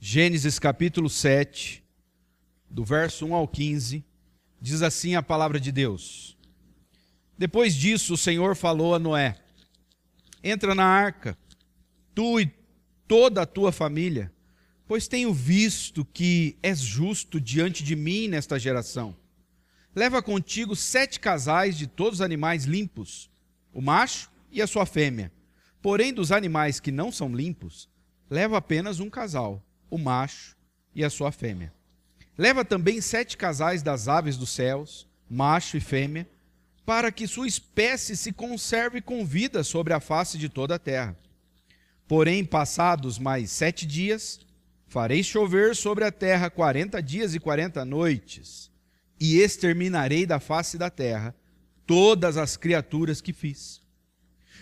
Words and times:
Gênesis 0.00 0.60
capítulo 0.60 1.10
7, 1.10 1.82
do 2.70 2.84
verso 2.84 3.26
1 3.26 3.34
ao 3.34 3.48
15, 3.48 4.04
diz 4.60 4.80
assim 4.80 5.16
a 5.16 5.22
palavra 5.24 5.58
de 5.58 5.72
Deus. 5.72 6.38
Depois 7.36 7.74
disso, 7.74 8.14
o 8.14 8.16
Senhor 8.16 8.54
falou 8.54 8.94
a 8.94 8.98
Noé: 9.00 9.36
Entra 10.42 10.72
na 10.72 10.84
arca, 10.84 11.36
tu 12.14 12.38
e 12.38 12.48
toda 13.08 13.42
a 13.42 13.46
tua 13.46 13.72
família, 13.72 14.32
pois 14.86 15.08
tenho 15.08 15.34
visto 15.34 16.04
que 16.04 16.56
és 16.62 16.78
justo 16.78 17.40
diante 17.40 17.82
de 17.82 17.96
mim 17.96 18.28
nesta 18.28 18.56
geração. 18.56 19.16
Leva 19.96 20.22
contigo 20.22 20.76
sete 20.76 21.18
casais 21.18 21.76
de 21.76 21.88
todos 21.88 22.20
os 22.20 22.24
animais 22.24 22.66
limpos, 22.66 23.28
o 23.74 23.82
macho 23.82 24.30
e 24.52 24.62
a 24.62 24.66
sua 24.68 24.86
fêmea. 24.86 25.32
Porém, 25.82 26.14
dos 26.14 26.30
animais 26.30 26.78
que 26.78 26.92
não 26.92 27.10
são 27.10 27.34
limpos, 27.34 27.88
leva 28.30 28.58
apenas 28.58 29.00
um 29.00 29.10
casal 29.10 29.64
o 29.90 29.98
macho 29.98 30.56
e 30.94 31.04
a 31.04 31.10
sua 31.10 31.32
fêmea. 31.32 31.72
Leva 32.36 32.64
também 32.64 33.00
sete 33.00 33.36
casais 33.36 33.82
das 33.82 34.08
aves 34.08 34.36
dos 34.36 34.50
céus, 34.50 35.06
macho 35.28 35.76
e 35.76 35.80
fêmea, 35.80 36.28
para 36.86 37.12
que 37.12 37.26
sua 37.26 37.46
espécie 37.46 38.16
se 38.16 38.32
conserve 38.32 39.00
com 39.00 39.24
vida 39.24 39.62
sobre 39.62 39.92
a 39.92 40.00
face 40.00 40.38
de 40.38 40.48
toda 40.48 40.76
a 40.76 40.78
terra. 40.78 41.16
Porém, 42.06 42.44
passados 42.44 43.18
mais 43.18 43.50
sete 43.50 43.86
dias, 43.86 44.40
farei 44.86 45.22
chover 45.22 45.76
sobre 45.76 46.04
a 46.04 46.10
terra 46.10 46.48
quarenta 46.48 47.02
dias 47.02 47.34
e 47.34 47.40
quarenta 47.40 47.84
noites, 47.84 48.70
e 49.20 49.38
exterminarei 49.38 50.24
da 50.24 50.40
face 50.40 50.78
da 50.78 50.88
terra 50.88 51.34
todas 51.86 52.36
as 52.36 52.56
criaturas 52.56 53.20
que 53.20 53.32
fiz. 53.32 53.82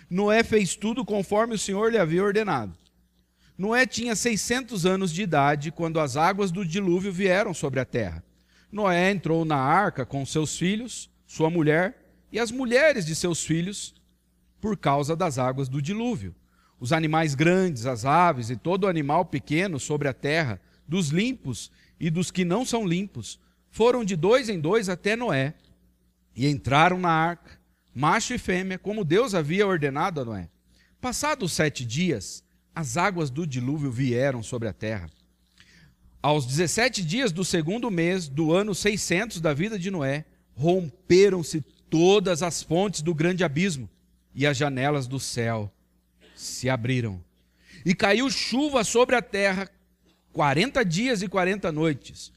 Noé 0.09 0.43
fez 0.43 0.75
tudo 0.77 1.05
conforme 1.05 1.55
o 1.55 1.59
Senhor 1.59 1.91
lhe 1.91 1.99
havia 1.99 2.23
ordenado. 2.23 2.77
Noé 3.59 3.87
tinha 3.87 4.15
600 4.15 4.85
anos 4.85 5.13
de 5.13 5.23
idade 5.23 5.71
quando 5.71 5.99
as 5.99 6.17
águas 6.17 6.51
do 6.51 6.65
dilúvio 6.65 7.11
vieram 7.11 7.55
sobre 7.55 7.81
a 7.81 7.85
terra. 7.85 8.23
Noé 8.71 9.11
entrou 9.11 9.45
na 9.45 9.57
arca 9.57 10.05
com 10.05 10.27
seus 10.27 10.59
filhos, 10.59 11.11
sua 11.27 11.49
mulher 11.49 12.07
e 12.31 12.39
as 12.39 12.51
mulheres 12.51 13.07
de 13.07 13.15
seus 13.15 13.45
filhos, 13.45 13.95
por 14.61 14.77
causa 14.77 15.17
das 15.17 15.39
águas 15.39 15.69
do 15.69 15.81
dilúvio. 15.81 16.35
Os 16.79 16.93
animais 16.93 17.35
grandes, 17.35 17.87
as 17.87 18.05
aves 18.05 18.51
e 18.51 18.57
todo 18.57 18.87
animal 18.87 19.25
pequeno 19.25 19.81
sobre 19.81 20.09
a 20.09 20.13
terra, 20.13 20.61
dos 20.87 21.09
limpos 21.09 21.71
e 21.99 22.11
dos 22.11 22.31
que 22.31 22.45
não 22.45 22.65
são 22.65 22.87
limpos, 22.87 23.41
foram 23.71 24.05
de 24.05 24.17
dois 24.17 24.51
em 24.51 24.61
dois 24.61 24.89
até 24.89 25.17
Noé 25.17 25.55
e 26.35 26.47
entraram 26.47 26.99
na 26.99 27.11
arca, 27.11 27.59
macho 27.95 28.35
e 28.35 28.39
fêmea, 28.39 28.79
como 28.79 29.05
Deus 29.05 29.35
havia 29.35 29.67
ordenado 29.67 30.21
a 30.21 30.25
Noé. 30.25 30.51
Passados 31.01 31.53
sete 31.53 31.85
dias, 31.85 32.45
as 32.77 32.99
águas 32.99 33.31
do 33.31 33.47
dilúvio 33.47 33.91
vieram 33.91 34.43
sobre 34.43 34.69
a 34.69 34.73
terra. 34.73 35.09
Aos 36.21 36.45
17 36.45 37.03
dias 37.03 37.33
do 37.33 37.43
segundo 37.43 37.91
mês 37.91 38.29
do 38.29 38.53
ano 38.53 38.75
600 38.75 39.41
da 39.41 39.55
vida 39.55 39.79
de 39.79 39.91
Noé, 39.91 40.27
romperam-se 40.55 41.63
todas 41.89 42.43
as 42.43 42.63
fontes 42.63 43.01
do 43.01 43.15
grande 43.15 43.43
abismo 43.43 43.89
e 44.35 44.47
as 44.47 44.59
janelas 44.59 45.07
do 45.07 45.19
céu 45.19 45.73
se 46.35 46.69
abriram. 46.69 47.25
E 47.83 47.95
caiu 47.95 48.29
chuva 48.29 48.85
sobre 48.85 49.17
a 49.17 49.23
terra 49.23 49.71
40 50.35 50.85
dias 50.85 51.23
e 51.23 51.29
40 51.29 51.73
noites. 51.73 52.31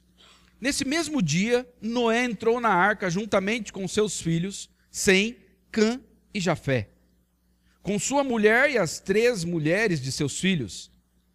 Nesse 0.62 0.86
mesmo 0.86 1.22
dia, 1.22 1.68
Noé 1.82 2.24
entrou 2.24 2.62
na 2.62 2.70
arca 2.70 3.10
juntamente 3.10 3.74
com 3.74 3.86
seus 3.90 4.22
filhos, 4.22 4.70
Sem, 4.90 5.36
Cã 5.70 6.00
e 6.34 6.40
Jafé 6.40 6.90
com 7.90 7.98
sua 7.98 8.24
mulher 8.24 8.70
e 8.70 8.78
as 8.78 9.00
três 9.00 9.44
mulheres 9.44 10.00
de 10.00 10.12
seus 10.12 10.40
filhos, 10.40 10.92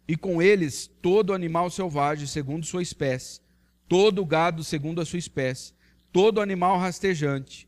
e 0.07 0.15
com 0.15 0.41
eles 0.41 0.89
todo 1.01 1.33
animal 1.33 1.69
selvagem 1.69 2.25
segundo 2.25 2.65
sua 2.65 2.81
espécie, 2.81 3.41
todo 3.89 4.25
gado 4.25 4.63
segundo 4.63 5.01
a 5.01 5.05
sua 5.05 5.19
espécie, 5.19 5.73
todo 6.13 6.39
animal 6.39 6.79
rastejante 6.79 7.67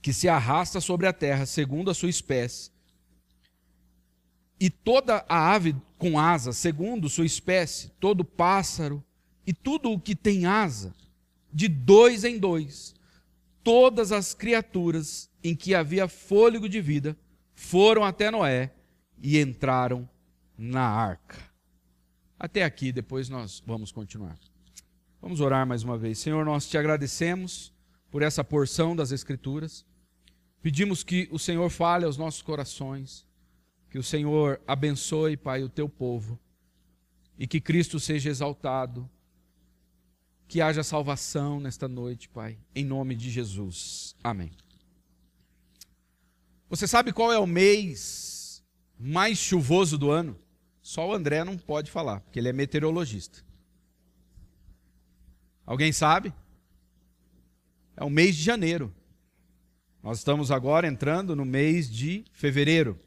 que 0.00 0.10
se 0.10 0.26
arrasta 0.26 0.80
sobre 0.80 1.06
a 1.06 1.12
terra 1.12 1.44
segundo 1.44 1.90
a 1.90 1.94
sua 1.94 2.08
espécie, 2.08 2.70
e 4.58 4.70
toda 4.70 5.22
a 5.28 5.52
ave 5.52 5.76
com 5.98 6.18
asa 6.18 6.50
segundo 6.50 7.10
sua 7.10 7.26
espécie, 7.26 7.90
todo 8.00 8.24
pássaro 8.24 9.04
e 9.46 9.52
tudo 9.52 9.92
o 9.92 10.00
que 10.00 10.16
tem 10.16 10.46
asa, 10.46 10.94
de 11.52 11.68
dois 11.68 12.24
em 12.24 12.38
dois, 12.38 12.94
todas 13.62 14.12
as 14.12 14.32
criaturas 14.32 15.28
em 15.42 15.54
que 15.54 15.74
havia 15.74 16.08
fôlego 16.08 16.66
de 16.70 16.80
vida, 16.80 17.14
foram 17.54 18.04
até 18.04 18.30
Noé 18.30 18.72
e 19.22 19.38
entraram 19.40 20.08
na 20.56 20.82
arca. 20.82 21.38
Até 22.38 22.64
aqui, 22.64 22.92
depois 22.92 23.28
nós 23.28 23.62
vamos 23.66 23.90
continuar. 23.92 24.38
Vamos 25.20 25.40
orar 25.40 25.66
mais 25.66 25.82
uma 25.82 25.96
vez. 25.96 26.18
Senhor, 26.18 26.44
nós 26.44 26.68
te 26.68 26.76
agradecemos 26.76 27.72
por 28.10 28.22
essa 28.22 28.44
porção 28.44 28.94
das 28.94 29.12
Escrituras. 29.12 29.86
Pedimos 30.60 31.02
que 31.02 31.28
o 31.30 31.38
Senhor 31.38 31.70
fale 31.70 32.04
aos 32.04 32.16
nossos 32.16 32.42
corações, 32.42 33.26
que 33.90 33.98
o 33.98 34.02
Senhor 34.02 34.60
abençoe, 34.66 35.36
Pai, 35.36 35.62
o 35.62 35.68
teu 35.68 35.88
povo 35.88 36.38
e 37.38 37.46
que 37.46 37.60
Cristo 37.60 37.98
seja 37.98 38.30
exaltado, 38.30 39.08
que 40.46 40.60
haja 40.60 40.82
salvação 40.82 41.58
nesta 41.58 41.88
noite, 41.88 42.28
Pai, 42.28 42.58
em 42.74 42.84
nome 42.84 43.16
de 43.16 43.30
Jesus. 43.30 44.14
Amém. 44.22 44.52
Você 46.74 46.88
sabe 46.88 47.12
qual 47.12 47.32
é 47.32 47.38
o 47.38 47.46
mês 47.46 48.60
mais 48.98 49.38
chuvoso 49.38 49.96
do 49.96 50.10
ano? 50.10 50.36
Só 50.82 51.08
o 51.08 51.14
André 51.14 51.44
não 51.44 51.56
pode 51.56 51.88
falar, 51.88 52.18
porque 52.18 52.36
ele 52.36 52.48
é 52.48 52.52
meteorologista. 52.52 53.44
Alguém 55.64 55.92
sabe? 55.92 56.34
É 57.96 58.02
o 58.02 58.10
mês 58.10 58.34
de 58.34 58.42
janeiro. 58.42 58.92
Nós 60.02 60.18
estamos 60.18 60.50
agora 60.50 60.88
entrando 60.88 61.36
no 61.36 61.44
mês 61.44 61.88
de 61.88 62.24
fevereiro. 62.32 62.98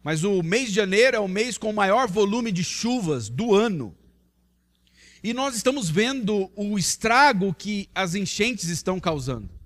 Mas 0.00 0.22
o 0.22 0.40
mês 0.40 0.68
de 0.68 0.76
janeiro 0.76 1.16
é 1.16 1.20
o 1.20 1.26
mês 1.26 1.58
com 1.58 1.70
o 1.70 1.74
maior 1.74 2.06
volume 2.06 2.52
de 2.52 2.62
chuvas 2.62 3.28
do 3.28 3.52
ano. 3.52 3.96
E 5.24 5.34
nós 5.34 5.56
estamos 5.56 5.90
vendo 5.90 6.48
o 6.54 6.78
estrago 6.78 7.52
que 7.52 7.88
as 7.92 8.14
enchentes 8.14 8.68
estão 8.68 9.00
causando. 9.00 9.63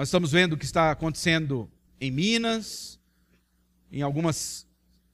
Nós 0.00 0.08
estamos 0.08 0.32
vendo 0.32 0.54
o 0.54 0.56
que 0.56 0.64
está 0.64 0.90
acontecendo 0.90 1.70
em 2.00 2.10
Minas, 2.10 2.98
em 3.92 4.00
algumas 4.00 4.66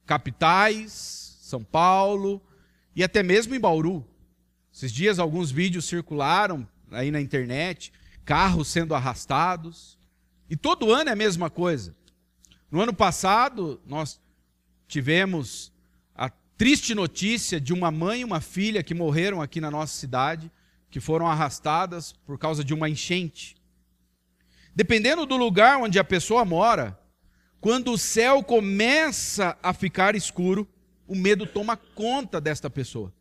capitais, 0.05 1.37
São 1.41 1.61
Paulo 1.61 2.41
e 2.95 3.03
até 3.03 3.21
mesmo 3.21 3.53
em 3.53 3.59
Bauru. 3.59 4.07
Esses 4.73 4.93
dias 4.93 5.19
alguns 5.19 5.51
vídeos 5.51 5.83
circularam 5.83 6.65
aí 6.89 7.11
na 7.11 7.19
internet, 7.19 7.91
carros 8.23 8.69
sendo 8.69 8.95
arrastados. 8.95 9.99
E 10.49 10.55
todo 10.55 10.93
ano 10.93 11.09
é 11.09 11.11
a 11.11 11.17
mesma 11.17 11.49
coisa. 11.49 11.93
No 12.71 12.79
ano 12.79 12.93
passado, 12.93 13.81
nós 13.85 14.21
tivemos 14.87 15.69
a 16.15 16.29
triste 16.57 16.95
notícia 16.95 17.59
de 17.59 17.73
uma 17.73 17.91
mãe 17.91 18.21
e 18.21 18.23
uma 18.23 18.39
filha 18.39 18.81
que 18.81 18.93
morreram 18.93 19.41
aqui 19.41 19.59
na 19.59 19.69
nossa 19.69 19.97
cidade, 19.97 20.49
que 20.89 21.01
foram 21.01 21.27
arrastadas 21.27 22.13
por 22.25 22.39
causa 22.39 22.63
de 22.63 22.73
uma 22.73 22.87
enchente. 22.87 23.56
Dependendo 24.77 25.25
do 25.25 25.35
lugar 25.35 25.79
onde 25.79 25.97
a 25.97 26.03
pessoa 26.03 26.45
mora, 26.45 26.99
quando 27.59 27.91
o 27.91 27.97
céu 27.97 28.43
começa 28.43 29.57
a 29.63 29.73
ficar 29.73 30.13
escuro, 30.13 30.69
o 31.07 31.15
medo 31.15 31.47
toma 31.47 31.75
conta 31.75 32.39
desta 32.39 32.69
pessoa. 32.69 33.11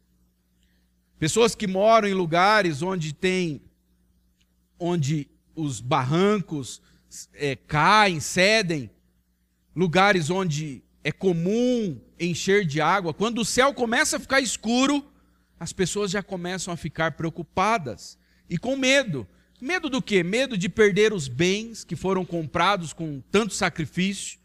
Pessoas 1.19 1.55
que 1.55 1.67
moram 1.67 2.06
em 2.06 2.12
lugares 2.12 2.83
onde 2.83 3.15
tem, 3.15 3.62
onde 4.78 5.31
os 5.55 5.81
barrancos 5.81 6.83
é, 7.33 7.56
caem, 7.56 8.21
cedem, 8.21 8.91
lugares 9.75 10.28
onde 10.28 10.84
é 11.03 11.11
comum 11.11 11.99
encher 12.21 12.67
de 12.67 12.83
água, 12.83 13.15
quando 13.15 13.38
o 13.38 13.47
céu 13.47 13.73
começa 13.73 14.19
a 14.19 14.21
ficar 14.21 14.43
escuro, 14.43 15.11
as 15.59 15.73
pessoas 15.73 16.11
já 16.11 16.23
começam 16.23 16.75
a 16.75 16.76
ficar 16.76 17.12
preocupadas 17.12 18.19
e 18.47 18.59
com 18.59 18.76
medo, 18.76 19.26
Medo 19.61 19.88
do 19.88 20.03
quê? 20.03 20.23
Medo 20.23 20.56
de 20.56 20.69
perder 20.69 21.12
os 21.12 21.29
bens 21.29 21.85
que 21.85 21.97
foram 21.97 22.25
comprados 22.25 22.93
com 22.93 23.23
tanto 23.31 23.55
sacrifício 23.55 24.38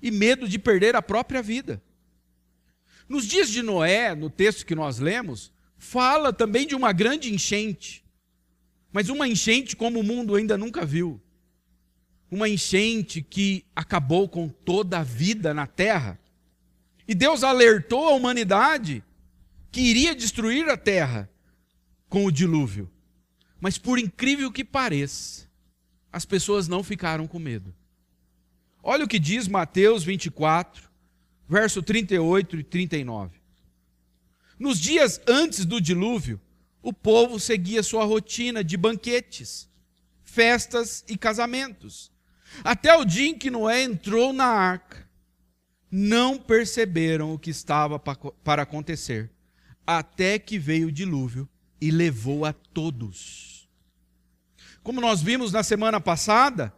e 0.00 0.10
medo 0.10 0.48
de 0.48 0.58
perder 0.58 0.96
a 0.96 1.02
própria 1.02 1.42
vida. 1.42 1.82
Nos 3.08 3.26
dias 3.26 3.50
de 3.50 3.62
Noé, 3.62 4.14
no 4.14 4.30
texto 4.30 4.64
que 4.64 4.74
nós 4.74 4.98
lemos, 4.98 5.52
fala 5.76 6.32
também 6.32 6.66
de 6.66 6.74
uma 6.74 6.92
grande 6.92 7.32
enchente, 7.32 8.02
mas 8.92 9.08
uma 9.08 9.28
enchente 9.28 9.76
como 9.76 10.00
o 10.00 10.04
mundo 10.04 10.34
ainda 10.34 10.56
nunca 10.56 10.84
viu. 10.84 11.20
Uma 12.30 12.48
enchente 12.48 13.22
que 13.22 13.64
acabou 13.76 14.28
com 14.28 14.48
toda 14.48 15.00
a 15.00 15.02
vida 15.02 15.52
na 15.52 15.66
terra. 15.66 16.18
E 17.06 17.14
Deus 17.14 17.44
alertou 17.44 18.08
a 18.08 18.14
humanidade 18.14 19.04
que 19.70 19.80
iria 19.80 20.14
destruir 20.14 20.68
a 20.68 20.76
terra 20.76 21.30
com 22.08 22.24
o 22.24 22.32
dilúvio. 22.32 22.90
Mas 23.64 23.78
por 23.78 23.98
incrível 23.98 24.52
que 24.52 24.62
pareça, 24.62 25.48
as 26.12 26.26
pessoas 26.26 26.68
não 26.68 26.84
ficaram 26.84 27.26
com 27.26 27.38
medo. 27.38 27.74
Olha 28.82 29.06
o 29.06 29.08
que 29.08 29.18
diz 29.18 29.48
Mateus 29.48 30.04
24, 30.04 30.86
verso 31.48 31.82
38 31.82 32.58
e 32.58 32.62
39. 32.62 33.40
Nos 34.58 34.78
dias 34.78 35.18
antes 35.26 35.64
do 35.64 35.80
dilúvio, 35.80 36.38
o 36.82 36.92
povo 36.92 37.40
seguia 37.40 37.82
sua 37.82 38.04
rotina 38.04 38.62
de 38.62 38.76
banquetes, 38.76 39.66
festas 40.22 41.02
e 41.08 41.16
casamentos. 41.16 42.12
Até 42.62 42.94
o 42.94 43.02
dia 43.02 43.30
em 43.30 43.38
que 43.38 43.50
Noé 43.50 43.82
entrou 43.82 44.34
na 44.34 44.44
arca, 44.44 45.08
não 45.90 46.36
perceberam 46.36 47.32
o 47.32 47.38
que 47.38 47.48
estava 47.48 47.98
para 47.98 48.62
acontecer, 48.62 49.30
até 49.86 50.38
que 50.38 50.58
veio 50.58 50.88
o 50.88 50.92
dilúvio 50.92 51.48
e 51.80 51.90
levou 51.90 52.44
a 52.44 52.52
todos. 52.52 53.53
Como 54.84 55.00
nós 55.00 55.22
vimos 55.22 55.50
na 55.50 55.62
semana 55.62 55.98
passada, 55.98 56.72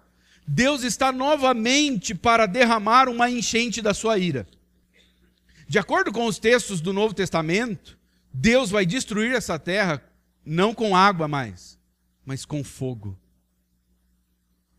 Deus 0.46 0.84
está 0.84 1.10
novamente 1.10 2.14
para 2.14 2.46
derramar 2.46 3.08
uma 3.08 3.28
enchente 3.28 3.82
da 3.82 3.92
sua 3.92 4.16
ira. 4.16 4.46
De 5.68 5.76
acordo 5.76 6.12
com 6.12 6.24
os 6.26 6.38
textos 6.38 6.80
do 6.80 6.92
Novo 6.92 7.12
Testamento, 7.12 7.98
Deus 8.32 8.70
vai 8.70 8.86
destruir 8.86 9.34
essa 9.34 9.58
terra 9.58 10.00
não 10.44 10.72
com 10.72 10.96
água 10.96 11.26
mais, 11.26 11.76
mas 12.24 12.44
com 12.44 12.62
fogo. 12.62 13.18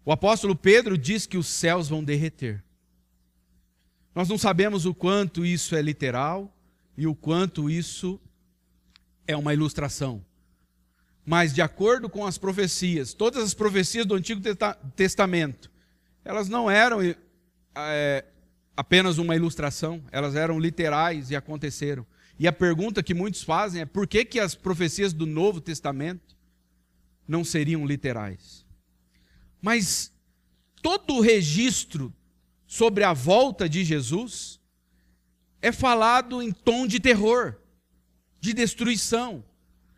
O 0.06 0.12
apóstolo 0.14 0.56
Pedro 0.56 0.98
diz 0.98 1.26
que 1.26 1.38
os 1.38 1.48
céus 1.48 1.90
vão 1.90 2.02
derreter. 2.02 2.64
Nós 4.16 4.30
não 4.30 4.38
sabemos 4.38 4.86
o 4.86 4.94
quanto 4.94 5.46
isso 5.46 5.76
é 5.76 5.82
literal 5.82 6.56
e 6.98 7.06
o 7.06 7.14
quanto 7.14 7.70
isso 7.70 8.18
é 9.28 9.36
uma 9.36 9.54
ilustração. 9.54 10.24
Mas, 11.30 11.54
de 11.54 11.62
acordo 11.62 12.08
com 12.08 12.26
as 12.26 12.38
profecias, 12.38 13.14
todas 13.14 13.44
as 13.44 13.54
profecias 13.54 14.06
do 14.06 14.16
Antigo 14.16 14.42
Testamento, 14.96 15.70
elas 16.24 16.48
não 16.48 16.72
eram 16.72 17.02
é, 17.76 18.24
apenas 18.78 19.18
uma 19.18 19.36
ilustração, 19.36 20.02
elas 20.10 20.38
eram 20.38 20.58
literais 20.58 21.30
e 21.30 21.36
aconteceram. 21.36 22.08
E 22.40 22.48
a 22.48 22.54
pergunta 22.54 23.04
que 23.04 23.14
muitos 23.14 23.44
fazem 23.44 23.82
é 23.82 23.86
por 23.86 24.08
que, 24.08 24.24
que 24.24 24.40
as 24.40 24.56
profecias 24.56 25.12
do 25.12 25.26
Novo 25.26 25.60
Testamento 25.60 26.34
não 27.28 27.44
seriam 27.44 27.86
literais? 27.86 28.66
Mas 29.62 30.14
todo 30.82 31.16
o 31.16 31.22
registro 31.22 32.14
sobre 32.66 33.04
a 33.04 33.12
volta 33.12 33.68
de 33.68 33.84
Jesus 33.84 34.62
é 35.62 35.74
falado 35.74 36.42
em 36.42 36.54
tom 36.54 36.88
de 36.88 37.02
terror, 37.02 37.58
de 38.40 38.54
destruição. 38.54 39.44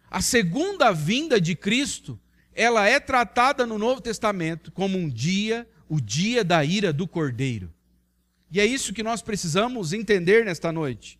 A 0.10 0.22
segunda 0.22 0.92
vinda 0.92 1.40
de 1.40 1.56
Cristo, 1.56 2.20
ela 2.54 2.88
é 2.88 3.00
tratada 3.00 3.66
no 3.66 3.78
Novo 3.78 4.02
Testamento 4.02 4.72
como 4.72 4.98
um 4.98 5.08
dia, 5.08 5.68
o 5.88 6.02
dia 6.02 6.44
da 6.44 6.64
ira 6.64 6.92
do 6.92 7.08
Cordeiro. 7.08 7.72
E 8.52 8.60
é 8.60 8.66
isso 8.66 8.94
que 8.94 9.04
nós 9.04 9.22
precisamos 9.22 9.94
entender 9.94 10.44
nesta 10.44 10.72
noite. 10.72 11.20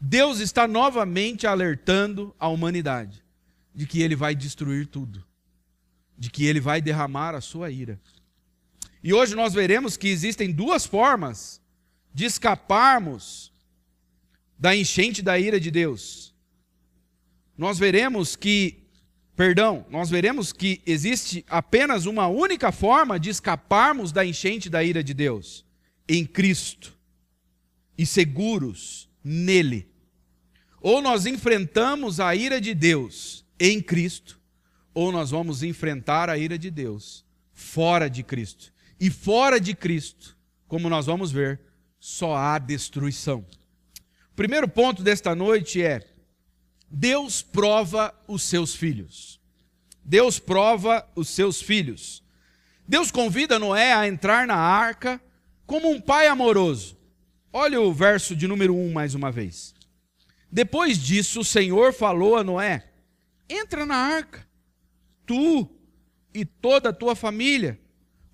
Deus 0.00 0.38
está 0.38 0.68
novamente 0.68 1.46
alertando 1.46 2.34
a 2.38 2.48
humanidade 2.48 3.22
de 3.74 3.86
que 3.86 4.00
ele 4.00 4.16
vai 4.16 4.34
destruir 4.34 4.86
tudo, 4.86 5.24
de 6.16 6.30
que 6.30 6.46
ele 6.46 6.60
vai 6.60 6.80
derramar 6.80 7.34
a 7.34 7.40
sua 7.40 7.70
ira. 7.70 8.00
E 9.02 9.12
hoje 9.12 9.34
nós 9.34 9.52
veremos 9.52 9.96
que 9.96 10.08
existem 10.08 10.52
duas 10.52 10.86
formas 10.86 11.60
de 12.14 12.24
escaparmos 12.24 13.52
da 14.58 14.76
enchente 14.76 15.22
da 15.22 15.38
ira 15.38 15.58
de 15.58 15.70
Deus. 15.70 16.29
Nós 17.60 17.78
veremos 17.78 18.36
que, 18.36 18.84
perdão, 19.36 19.84
nós 19.90 20.08
veremos 20.08 20.50
que 20.50 20.80
existe 20.86 21.44
apenas 21.46 22.06
uma 22.06 22.26
única 22.26 22.72
forma 22.72 23.20
de 23.20 23.28
escaparmos 23.28 24.12
da 24.12 24.24
enchente 24.24 24.70
da 24.70 24.82
ira 24.82 25.04
de 25.04 25.12
Deus 25.12 25.62
em 26.08 26.24
Cristo 26.24 26.98
e 27.98 28.06
seguros 28.06 29.10
nele. 29.22 29.86
Ou 30.80 31.02
nós 31.02 31.26
enfrentamos 31.26 32.18
a 32.18 32.34
ira 32.34 32.58
de 32.62 32.74
Deus 32.74 33.44
em 33.60 33.82
Cristo, 33.82 34.40
ou 34.94 35.12
nós 35.12 35.30
vamos 35.30 35.62
enfrentar 35.62 36.30
a 36.30 36.38
ira 36.38 36.56
de 36.58 36.70
Deus 36.70 37.26
fora 37.52 38.08
de 38.08 38.22
Cristo. 38.22 38.72
E 38.98 39.10
fora 39.10 39.60
de 39.60 39.74
Cristo, 39.74 40.34
como 40.66 40.88
nós 40.88 41.04
vamos 41.04 41.30
ver, 41.30 41.60
só 41.98 42.34
há 42.34 42.58
destruição. 42.58 43.44
O 44.32 44.34
primeiro 44.34 44.66
ponto 44.66 45.02
desta 45.02 45.34
noite 45.34 45.82
é: 45.82 46.09
Deus 46.90 47.40
prova 47.40 48.12
os 48.26 48.42
seus 48.42 48.74
filhos. 48.74 49.38
Deus 50.04 50.38
prova 50.38 51.08
os 51.14 51.28
seus 51.28 51.62
filhos. 51.62 52.22
Deus 52.88 53.10
convida 53.12 53.58
Noé 53.58 53.92
a 53.92 54.08
entrar 54.08 54.46
na 54.46 54.56
arca 54.56 55.20
como 55.66 55.88
um 55.88 56.00
pai 56.00 56.26
amoroso. 56.26 56.98
Olha 57.52 57.80
o 57.80 57.92
verso 57.92 58.34
de 58.34 58.48
número 58.48 58.74
1 58.74 58.92
mais 58.92 59.14
uma 59.14 59.30
vez. 59.30 59.72
Depois 60.50 60.98
disso, 60.98 61.40
o 61.40 61.44
Senhor 61.44 61.92
falou 61.92 62.36
a 62.36 62.42
Noé: 62.42 62.90
Entra 63.48 63.86
na 63.86 63.94
arca, 63.94 64.44
tu 65.24 65.68
e 66.34 66.44
toda 66.44 66.88
a 66.88 66.92
tua 66.92 67.14
família, 67.14 67.78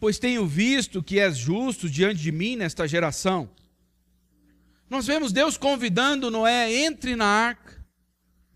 pois 0.00 0.18
tenho 0.18 0.46
visto 0.46 1.02
que 1.02 1.20
és 1.20 1.36
justo 1.36 1.90
diante 1.90 2.22
de 2.22 2.32
mim 2.32 2.56
nesta 2.56 2.88
geração. 2.88 3.50
Nós 4.88 5.06
vemos 5.06 5.32
Deus 5.32 5.58
convidando 5.58 6.30
Noé: 6.30 6.72
entre 6.84 7.16
na 7.16 7.26
arca, 7.26 7.65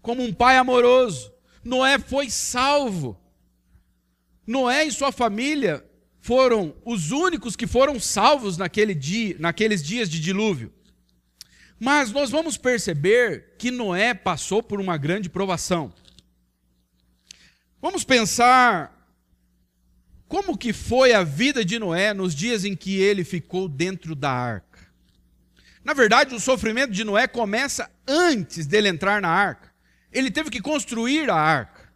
como 0.02 0.22
um 0.22 0.32
pai 0.32 0.56
amoroso. 0.56 1.32
Noé 1.64 1.98
foi 1.98 2.30
salvo. 2.30 3.18
Noé 4.46 4.84
e 4.84 4.92
sua 4.92 5.12
família 5.12 5.84
foram 6.20 6.74
os 6.84 7.10
únicos 7.10 7.56
que 7.56 7.66
foram 7.66 7.98
salvos 7.98 8.56
naquele 8.56 8.94
dia, 8.94 9.36
naqueles 9.38 9.82
dias 9.82 10.08
de 10.08 10.20
dilúvio. 10.20 10.72
Mas 11.78 12.12
nós 12.12 12.30
vamos 12.30 12.58
perceber 12.58 13.54
que 13.58 13.70
Noé 13.70 14.12
passou 14.12 14.62
por 14.62 14.80
uma 14.80 14.98
grande 14.98 15.30
provação. 15.30 15.92
Vamos 17.80 18.04
pensar 18.04 18.94
como 20.28 20.58
que 20.58 20.74
foi 20.74 21.14
a 21.14 21.24
vida 21.24 21.64
de 21.64 21.78
Noé 21.78 22.12
nos 22.12 22.34
dias 22.34 22.64
em 22.64 22.76
que 22.76 23.00
ele 23.00 23.24
ficou 23.24 23.66
dentro 23.66 24.14
da 24.14 24.30
arca. 24.30 24.78
Na 25.82 25.94
verdade, 25.94 26.34
o 26.34 26.40
sofrimento 26.40 26.92
de 26.92 27.02
Noé 27.02 27.26
começa 27.26 27.90
antes 28.06 28.66
dele 28.66 28.88
entrar 28.88 29.22
na 29.22 29.30
arca. 29.30 29.69
Ele 30.12 30.30
teve 30.30 30.50
que 30.50 30.60
construir 30.60 31.30
a 31.30 31.36
arca. 31.36 31.90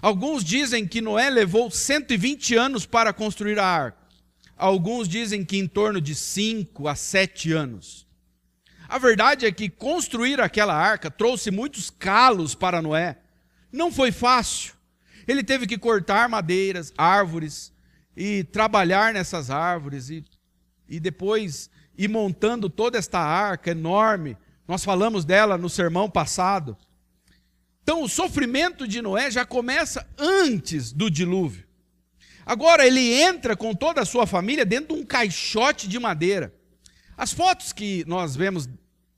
Alguns 0.00 0.44
dizem 0.44 0.86
que 0.86 1.00
Noé 1.00 1.30
levou 1.30 1.70
120 1.70 2.54
anos 2.54 2.86
para 2.86 3.12
construir 3.12 3.58
a 3.58 3.66
arca. 3.66 3.98
Alguns 4.56 5.08
dizem 5.08 5.44
que 5.44 5.56
em 5.56 5.66
torno 5.66 6.00
de 6.00 6.14
5 6.14 6.88
a 6.88 6.94
7 6.94 7.52
anos. 7.52 8.06
A 8.88 8.98
verdade 8.98 9.46
é 9.46 9.52
que 9.52 9.68
construir 9.68 10.40
aquela 10.40 10.74
arca 10.74 11.10
trouxe 11.10 11.50
muitos 11.50 11.90
calos 11.90 12.54
para 12.54 12.82
Noé. 12.82 13.18
Não 13.72 13.90
foi 13.90 14.12
fácil. 14.12 14.74
Ele 15.26 15.42
teve 15.42 15.66
que 15.66 15.78
cortar 15.78 16.28
madeiras, 16.28 16.92
árvores, 16.96 17.72
e 18.16 18.44
trabalhar 18.44 19.14
nessas 19.14 19.50
árvores, 19.50 20.10
e, 20.10 20.24
e 20.88 21.00
depois 21.00 21.70
ir 21.96 22.08
montando 22.08 22.68
toda 22.68 22.98
esta 22.98 23.18
arca 23.18 23.70
enorme. 23.70 24.36
Nós 24.68 24.84
falamos 24.84 25.24
dela 25.24 25.56
no 25.56 25.70
sermão 25.70 26.10
passado. 26.10 26.76
Então, 27.82 28.02
o 28.02 28.08
sofrimento 28.08 28.86
de 28.86 29.02
Noé 29.02 29.30
já 29.30 29.44
começa 29.44 30.06
antes 30.16 30.92
do 30.92 31.10
dilúvio. 31.10 31.66
Agora, 32.46 32.86
ele 32.86 33.12
entra 33.12 33.56
com 33.56 33.74
toda 33.74 34.00
a 34.00 34.04
sua 34.04 34.26
família 34.26 34.64
dentro 34.64 34.94
de 34.94 35.02
um 35.02 35.04
caixote 35.04 35.88
de 35.88 35.98
madeira. 35.98 36.54
As 37.16 37.32
fotos 37.32 37.72
que 37.72 38.04
nós 38.06 38.34
vemos 38.34 38.68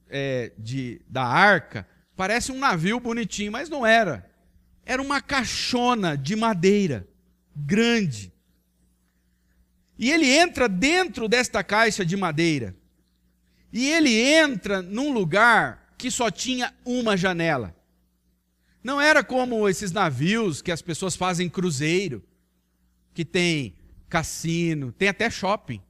é, 0.09 0.53
de, 0.59 1.01
da 1.09 1.25
arca 1.25 1.87
parecem 2.17 2.55
um 2.55 2.59
navio 2.59 3.01
bonitinho, 3.01 3.53
mas 3.53 3.69
não 3.69 3.85
era. 3.85 4.31
Era 4.85 5.01
uma 5.01 5.21
caixona 5.21 6.17
de 6.17 6.37
madeira, 6.37 7.09
grande. 7.55 8.33
E 9.99 10.11
ele 10.11 10.27
entra 10.27 10.69
dentro 10.69 11.29
desta 11.29 11.63
caixa 11.63 12.05
de 12.05 12.17
madeira. 12.17 12.75
E 13.73 13.91
ele 13.91 14.15
entra 14.15 14.83
num 14.83 15.13
lugar 15.13 15.95
que 15.97 16.11
só 16.11 16.31
tinha 16.31 16.75
uma 16.85 17.17
janela. 17.17 17.75
Não 18.85 19.01
era 19.01 19.25
como 19.25 19.67
esses 19.67 19.93
navios 19.93 20.61
que 20.61 20.71
as 20.71 20.83
pessoas 20.83 21.17
fazem 21.17 21.49
cruzeiro, 21.49 22.23
que 23.15 23.25
tem 23.25 23.75
cassino, 24.11 24.93
tem 24.93 25.09
até 25.09 25.31
shopping, 25.31 25.81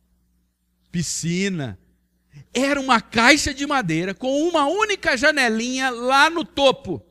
piscina. 0.93 1.77
Era 2.53 2.81
uma 2.81 3.01
caixa 3.01 3.53
de 3.53 3.67
madeira 3.67 4.15
com 4.15 4.49
uma 4.49 4.67
única 4.67 5.17
janelinha 5.17 5.91
lá 5.91 6.31
no 6.31 6.45
topo. 6.45 7.05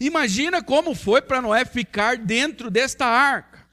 Imagina 0.00 0.62
como 0.62 0.94
foi 0.94 1.20
para 1.20 1.42
Noé 1.42 1.66
ficar 1.66 2.16
dentro 2.16 2.70
desta 2.70 3.04
arca. 3.04 3.68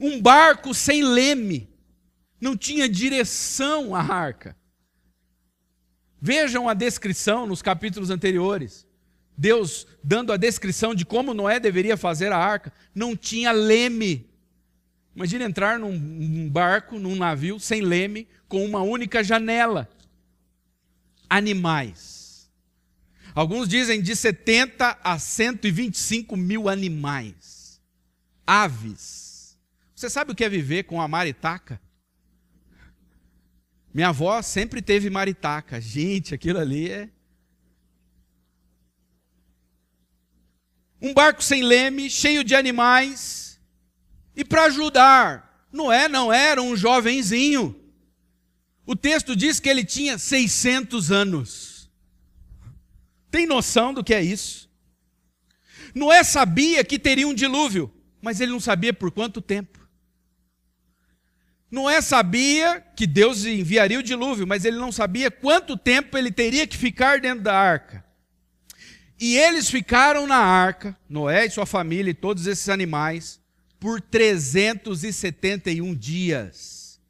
Um 0.00 0.22
barco 0.22 0.72
sem 0.72 1.02
leme, 1.02 1.68
não 2.40 2.56
tinha 2.56 2.88
direção 2.88 3.92
a 3.92 4.00
arca. 4.00 4.56
Vejam 6.20 6.68
a 6.68 6.74
descrição 6.74 7.44
nos 7.44 7.60
capítulos 7.60 8.08
anteriores. 8.08 8.86
Deus 9.36 9.86
dando 10.02 10.32
a 10.32 10.36
descrição 10.36 10.94
de 10.94 11.04
como 11.04 11.34
Noé 11.34 11.58
deveria 11.58 11.96
fazer 11.96 12.32
a 12.32 12.38
arca, 12.38 12.72
não 12.94 13.16
tinha 13.16 13.52
leme. 13.52 14.30
Imagina 15.14 15.44
entrar 15.44 15.78
num 15.78 16.48
barco, 16.48 16.98
num 16.98 17.16
navio, 17.16 17.58
sem 17.60 17.82
leme, 17.82 18.28
com 18.48 18.64
uma 18.64 18.82
única 18.82 19.22
janela. 19.22 19.88
Animais. 21.28 22.50
Alguns 23.34 23.68
dizem 23.68 24.02
de 24.02 24.14
70 24.14 24.98
a 25.02 25.18
125 25.18 26.36
mil 26.36 26.68
animais, 26.68 27.80
aves. 28.46 29.58
Você 29.94 30.10
sabe 30.10 30.32
o 30.32 30.34
que 30.34 30.44
é 30.44 30.48
viver 30.48 30.82
com 30.84 31.00
a 31.00 31.08
maritaca? 31.08 31.80
Minha 33.94 34.08
avó 34.08 34.40
sempre 34.42 34.82
teve 34.82 35.08
maritaca. 35.10 35.80
Gente, 35.80 36.34
aquilo 36.34 36.58
ali 36.58 36.90
é. 36.90 37.08
Um 41.02 41.12
barco 41.12 41.42
sem 41.42 41.64
leme, 41.64 42.08
cheio 42.08 42.44
de 42.44 42.54
animais. 42.54 43.60
E 44.36 44.44
para 44.44 44.66
ajudar, 44.66 45.66
Noé 45.72 46.08
não 46.08 46.32
era 46.32 46.62
um 46.62 46.76
jovenzinho. 46.76 47.76
O 48.86 48.94
texto 48.94 49.34
diz 49.34 49.58
que 49.58 49.68
ele 49.68 49.84
tinha 49.84 50.16
600 50.16 51.10
anos. 51.10 51.90
Tem 53.32 53.46
noção 53.46 53.92
do 53.92 54.04
que 54.04 54.14
é 54.14 54.22
isso? 54.22 54.70
Noé 55.92 56.22
sabia 56.22 56.84
que 56.84 56.98
teria 56.98 57.26
um 57.26 57.34
dilúvio, 57.34 57.92
mas 58.20 58.40
ele 58.40 58.52
não 58.52 58.60
sabia 58.60 58.92
por 58.92 59.10
quanto 59.10 59.42
tempo. 59.42 59.80
Noé 61.70 62.00
sabia 62.00 62.80
que 62.94 63.06
Deus 63.06 63.44
enviaria 63.44 63.98
o 63.98 64.02
dilúvio, 64.02 64.46
mas 64.46 64.64
ele 64.64 64.76
não 64.76 64.92
sabia 64.92 65.30
quanto 65.30 65.76
tempo 65.76 66.16
ele 66.16 66.30
teria 66.30 66.66
que 66.66 66.76
ficar 66.76 67.20
dentro 67.20 67.42
da 67.42 67.54
arca. 67.54 68.04
E 69.24 69.38
eles 69.38 69.70
ficaram 69.70 70.26
na 70.26 70.38
arca, 70.38 70.98
Noé 71.08 71.46
e 71.46 71.50
sua 71.50 71.64
família 71.64 72.10
e 72.10 72.14
todos 72.14 72.48
esses 72.48 72.68
animais, 72.68 73.40
por 73.78 74.00
371 74.00 75.94
dias. 75.94 77.00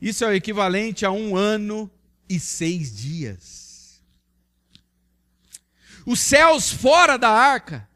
Isso 0.00 0.22
é 0.22 0.28
o 0.28 0.32
equivalente 0.32 1.04
a 1.04 1.10
um 1.10 1.34
ano 1.36 1.90
e 2.28 2.38
seis 2.38 2.94
dias. 2.94 4.00
Os 6.06 6.20
céus 6.20 6.70
fora 6.70 7.16
da 7.16 7.30
arca 7.30 7.88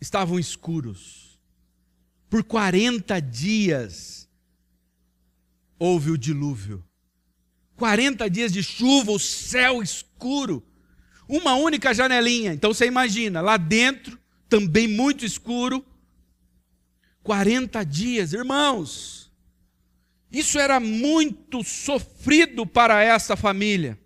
estavam 0.00 0.38
escuros. 0.38 1.38
Por 2.30 2.42
40 2.42 3.20
dias 3.20 4.26
houve 5.78 6.10
o 6.10 6.16
dilúvio. 6.16 6.82
40 7.76 8.30
dias 8.30 8.50
de 8.50 8.62
chuva, 8.62 9.12
o 9.12 9.18
céu 9.18 9.82
escuro, 9.82 10.66
uma 11.32 11.54
única 11.54 11.94
janelinha. 11.94 12.52
Então 12.52 12.74
você 12.74 12.86
imagina, 12.86 13.40
lá 13.40 13.56
dentro, 13.56 14.18
também 14.50 14.86
muito 14.86 15.24
escuro. 15.24 15.84
40 17.22 17.82
dias, 17.84 18.34
irmãos. 18.34 19.32
Isso 20.30 20.58
era 20.58 20.78
muito 20.78 21.64
sofrido 21.64 22.66
para 22.66 23.02
essa 23.02 23.34
família. 23.34 23.98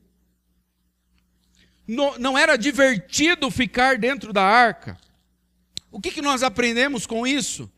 Não, 1.87 2.17
não 2.19 2.39
era 2.39 2.57
divertido 2.57 3.51
ficar 3.51 3.99
dentro 3.99 4.33
da 4.33 4.43
arca. 4.43 4.97
O 5.91 6.01
que, 6.01 6.13
que 6.13 6.23
nós 6.23 6.45
aprendemos 6.45 7.07
com 7.07 7.27
isso? 7.27 7.71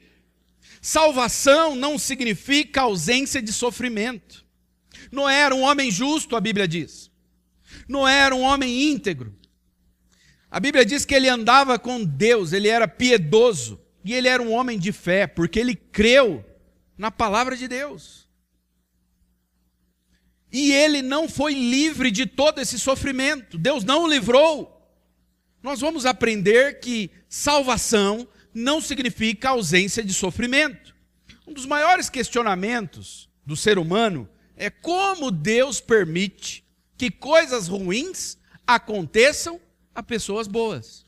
Salvação 0.83 1.75
não 1.75 1.99
significa 1.99 2.83
ausência 2.83 3.41
de 3.41 3.53
sofrimento. 3.53 4.45
Noé 5.11 5.37
era 5.41 5.55
um 5.55 5.63
homem 5.63 5.91
justo, 5.91 6.37
a 6.37 6.41
Bíblia 6.41 6.69
diz. 6.69 7.11
Noé 7.89 8.15
era 8.15 8.35
um 8.35 8.43
homem 8.43 8.91
íntegro. 8.91 9.38
A 10.51 10.59
Bíblia 10.59 10.85
diz 10.85 11.05
que 11.05 11.15
ele 11.15 11.29
andava 11.29 11.79
com 11.79 12.03
Deus, 12.03 12.53
ele 12.53 12.69
era 12.69 12.89
piedoso 12.89 13.81
e 14.05 14.15
ele 14.15 14.29
era 14.29 14.43
um 14.43 14.53
homem 14.53 14.79
de 14.79 14.93
fé, 14.93 15.27
porque 15.27 15.61
ele 15.61 15.75
creu 15.75 16.45
na 16.97 17.11
palavra 17.11 17.57
de 17.57 17.69
Deus. 17.69 18.27
E 20.51 20.73
ele 20.73 21.03
não 21.03 21.29
foi 21.29 21.53
livre 21.53 22.11
de 22.11 22.25
todo 22.25 22.61
esse 22.61 22.79
sofrimento. 22.79 23.59
Deus 23.59 23.85
não 23.85 24.05
o 24.05 24.09
livrou. 24.09 24.75
Nós 25.63 25.81
vamos 25.81 26.07
aprender 26.07 26.81
que 26.81 27.11
salvação 27.29 28.27
não 28.55 28.81
significa 28.81 29.51
ausência 29.51 30.03
de 30.03 30.15
sofrimento. 30.15 30.95
Um 31.47 31.53
dos 31.53 31.67
maiores 31.67 32.09
questionamentos 32.09 33.29
do 33.45 33.57
ser 33.57 33.79
humano 33.79 34.29
é 34.57 34.71
como 34.71 35.31
Deus 35.31 35.81
permite 35.81 36.65
que 36.97 37.11
coisas 37.11 37.69
ruins 37.69 38.39
aconteçam 38.67 39.61
a 39.99 40.03
pessoas 40.03 40.47
boas. 40.47 41.05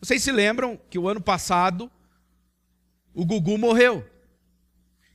Vocês 0.00 0.22
se 0.22 0.30
lembram 0.30 0.78
que 0.88 0.96
o 0.96 1.08
ano 1.08 1.20
passado 1.20 1.90
o 3.12 3.24
Gugu 3.24 3.58
morreu. 3.58 4.08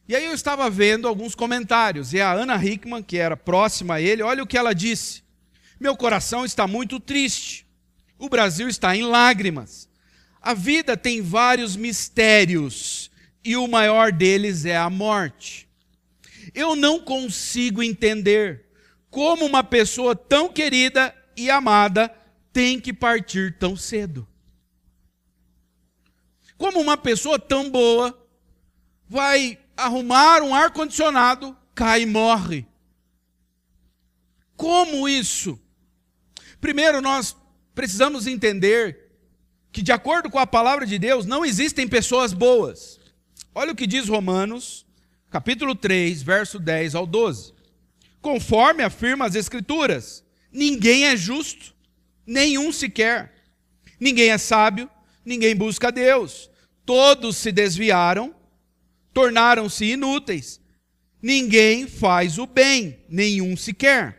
E 0.09 0.13
aí 0.13 0.25
eu 0.25 0.33
estava 0.33 0.69
vendo 0.69 1.07
alguns 1.07 1.33
comentários, 1.33 2.11
e 2.11 2.19
a 2.19 2.33
Ana 2.33 2.61
Hickman, 2.61 3.01
que 3.01 3.15
era 3.15 3.37
próxima 3.37 3.93
a 3.93 4.01
ele, 4.01 4.21
olha 4.21 4.43
o 4.43 4.47
que 4.47 4.57
ela 4.57 4.75
disse: 4.75 5.23
Meu 5.79 5.95
coração 5.95 6.43
está 6.43 6.67
muito 6.67 6.99
triste. 6.99 7.65
O 8.19 8.27
Brasil 8.27 8.67
está 8.67 8.93
em 8.93 9.03
lágrimas. 9.03 9.87
A 10.41 10.53
vida 10.53 10.97
tem 10.97 11.21
vários 11.21 11.77
mistérios 11.77 13.09
e 13.41 13.55
o 13.55 13.69
maior 13.69 14.11
deles 14.11 14.65
é 14.65 14.75
a 14.75 14.89
morte. 14.89 15.65
Eu 16.53 16.75
não 16.75 16.99
consigo 16.99 17.81
entender 17.81 18.65
como 19.09 19.45
uma 19.45 19.63
pessoa 19.63 20.13
tão 20.13 20.49
querida 20.49 21.15
e 21.37 21.49
amada 21.49 22.13
tem 22.51 22.79
que 22.79 22.93
partir 22.93 23.57
tão 23.57 23.75
cedo. 23.75 24.27
Como 26.57 26.79
uma 26.79 26.97
pessoa 26.97 27.39
tão 27.39 27.69
boa 27.69 28.17
vai 29.07 29.57
arrumar 29.75 30.41
um 30.41 30.53
ar-condicionado, 30.53 31.57
cai 31.73 32.03
e 32.03 32.05
morre. 32.05 32.67
Como 34.55 35.09
isso? 35.09 35.59
Primeiro, 36.59 37.01
nós 37.01 37.35
precisamos 37.73 38.27
entender 38.27 39.11
que, 39.71 39.81
de 39.81 39.91
acordo 39.91 40.29
com 40.29 40.37
a 40.37 40.45
palavra 40.45 40.85
de 40.85 40.99
Deus, 40.99 41.25
não 41.25 41.43
existem 41.43 41.87
pessoas 41.87 42.33
boas. 42.33 42.99
Olha 43.55 43.71
o 43.71 43.75
que 43.75 43.87
diz 43.87 44.07
Romanos, 44.07 44.85
capítulo 45.29 45.73
3, 45.73 46.21
verso 46.21 46.59
10 46.59 46.93
ao 46.93 47.07
12. 47.07 47.53
Conforme 48.21 48.83
afirma 48.83 49.25
as 49.25 49.33
Escrituras, 49.33 50.23
ninguém 50.51 51.07
é 51.07 51.17
justo, 51.17 51.73
nenhum 52.31 52.71
sequer. 52.71 53.33
Ninguém 53.99 54.31
é 54.31 54.37
sábio, 54.37 54.89
ninguém 55.23 55.55
busca 55.55 55.91
Deus. 55.91 56.49
Todos 56.85 57.35
se 57.35 57.51
desviaram, 57.51 58.33
tornaram-se 59.13 59.85
inúteis. 59.85 60.59
Ninguém 61.21 61.87
faz 61.87 62.39
o 62.39 62.47
bem, 62.47 63.03
nenhum 63.09 63.55
sequer. 63.57 64.17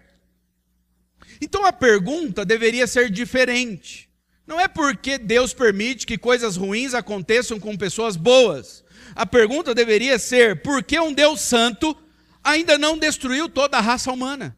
Então 1.40 1.64
a 1.64 1.73
pergunta 1.73 2.45
deveria 2.45 2.87
ser 2.87 3.11
diferente. 3.11 4.09
Não 4.47 4.61
é 4.61 4.69
porque 4.69 5.19
Deus 5.19 5.54
permite 5.54 6.07
que 6.07 6.19
coisas 6.19 6.57
ruins 6.57 6.95
aconteçam 6.95 7.59
com 7.59 7.76
pessoas 7.76 8.14
boas. 8.14 8.85
A 9.14 9.25
pergunta 9.25 9.75
deveria 9.75 10.19
ser: 10.19 10.62
por 10.62 10.85
que 10.85 11.00
um 11.00 11.12
Deus 11.12 11.40
santo 11.40 11.97
ainda 12.45 12.76
não 12.76 12.99
destruiu 12.99 13.49
toda 13.49 13.78
a 13.78 13.81
raça 13.81 14.12
humana? 14.12 14.57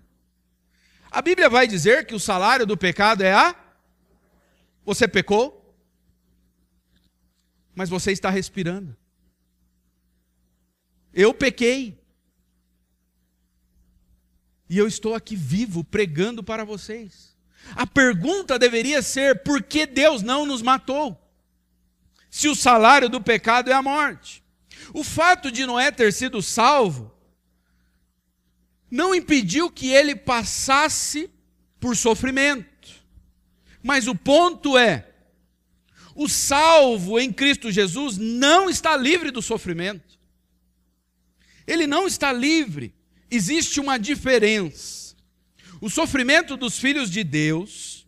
A 1.14 1.22
Bíblia 1.22 1.48
vai 1.48 1.68
dizer 1.68 2.06
que 2.06 2.14
o 2.14 2.18
salário 2.18 2.66
do 2.66 2.76
pecado 2.76 3.22
é 3.22 3.32
a. 3.32 3.54
Você 4.84 5.06
pecou, 5.06 5.72
mas 7.72 7.88
você 7.88 8.10
está 8.10 8.30
respirando. 8.30 8.96
Eu 11.12 11.32
pequei. 11.32 12.02
E 14.68 14.76
eu 14.76 14.88
estou 14.88 15.14
aqui 15.14 15.36
vivo 15.36 15.84
pregando 15.84 16.42
para 16.42 16.64
vocês. 16.64 17.36
A 17.76 17.86
pergunta 17.86 18.58
deveria 18.58 19.00
ser: 19.00 19.44
por 19.44 19.62
que 19.62 19.86
Deus 19.86 20.20
não 20.20 20.44
nos 20.44 20.62
matou? 20.62 21.16
Se 22.28 22.48
o 22.48 22.56
salário 22.56 23.08
do 23.08 23.20
pecado 23.20 23.70
é 23.70 23.72
a 23.72 23.80
morte. 23.80 24.42
O 24.92 25.04
fato 25.04 25.52
de 25.52 25.64
Noé 25.64 25.92
ter 25.92 26.12
sido 26.12 26.42
salvo 26.42 27.13
não 28.90 29.14
impediu 29.14 29.70
que 29.70 29.88
ele 29.88 30.14
passasse 30.14 31.30
por 31.80 31.96
sofrimento. 31.96 32.64
Mas 33.82 34.06
o 34.06 34.14
ponto 34.14 34.78
é: 34.78 35.06
o 36.14 36.28
salvo 36.28 37.18
em 37.18 37.32
Cristo 37.32 37.70
Jesus 37.70 38.16
não 38.16 38.70
está 38.70 38.96
livre 38.96 39.30
do 39.30 39.42
sofrimento. 39.42 40.18
Ele 41.66 41.86
não 41.86 42.06
está 42.06 42.32
livre. 42.32 42.94
Existe 43.30 43.80
uma 43.80 43.98
diferença. 43.98 45.14
O 45.80 45.90
sofrimento 45.90 46.56
dos 46.56 46.78
filhos 46.78 47.10
de 47.10 47.24
Deus, 47.24 48.06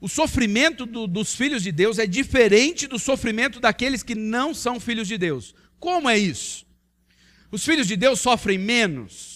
o 0.00 0.08
sofrimento 0.08 0.86
do, 0.86 1.06
dos 1.06 1.34
filhos 1.34 1.62
de 1.62 1.72
Deus 1.72 1.98
é 1.98 2.06
diferente 2.06 2.86
do 2.86 2.98
sofrimento 2.98 3.58
daqueles 3.58 4.02
que 4.02 4.14
não 4.14 4.54
são 4.54 4.78
filhos 4.78 5.08
de 5.08 5.18
Deus. 5.18 5.54
Como 5.78 6.08
é 6.08 6.16
isso? 6.16 6.64
Os 7.50 7.64
filhos 7.64 7.86
de 7.86 7.96
Deus 7.96 8.20
sofrem 8.20 8.58
menos 8.58 9.35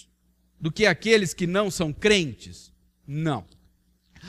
do 0.61 0.71
que 0.71 0.87
aqueles 0.87 1.33
que 1.33 1.47
não 1.47 1.71
são 1.71 1.93
crentes? 1.93 2.73
Não. 3.07 3.45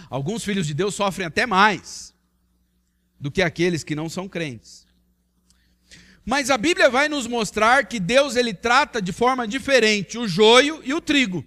Alguns 0.09 0.43
filhos 0.43 0.65
de 0.65 0.73
Deus 0.73 0.95
sofrem 0.95 1.27
até 1.27 1.45
mais 1.45 2.13
do 3.19 3.29
que 3.29 3.41
aqueles 3.41 3.83
que 3.83 3.95
não 3.95 4.09
são 4.09 4.27
crentes. 4.27 4.87
Mas 6.25 6.49
a 6.49 6.57
Bíblia 6.57 6.89
vai 6.89 7.09
nos 7.09 7.27
mostrar 7.27 7.85
que 7.85 7.99
Deus 7.99 8.35
ele 8.35 8.53
trata 8.53 9.01
de 9.01 9.11
forma 9.11 9.47
diferente 9.47 10.17
o 10.17 10.27
joio 10.27 10.81
e 10.83 10.93
o 10.93 11.01
trigo. 11.01 11.45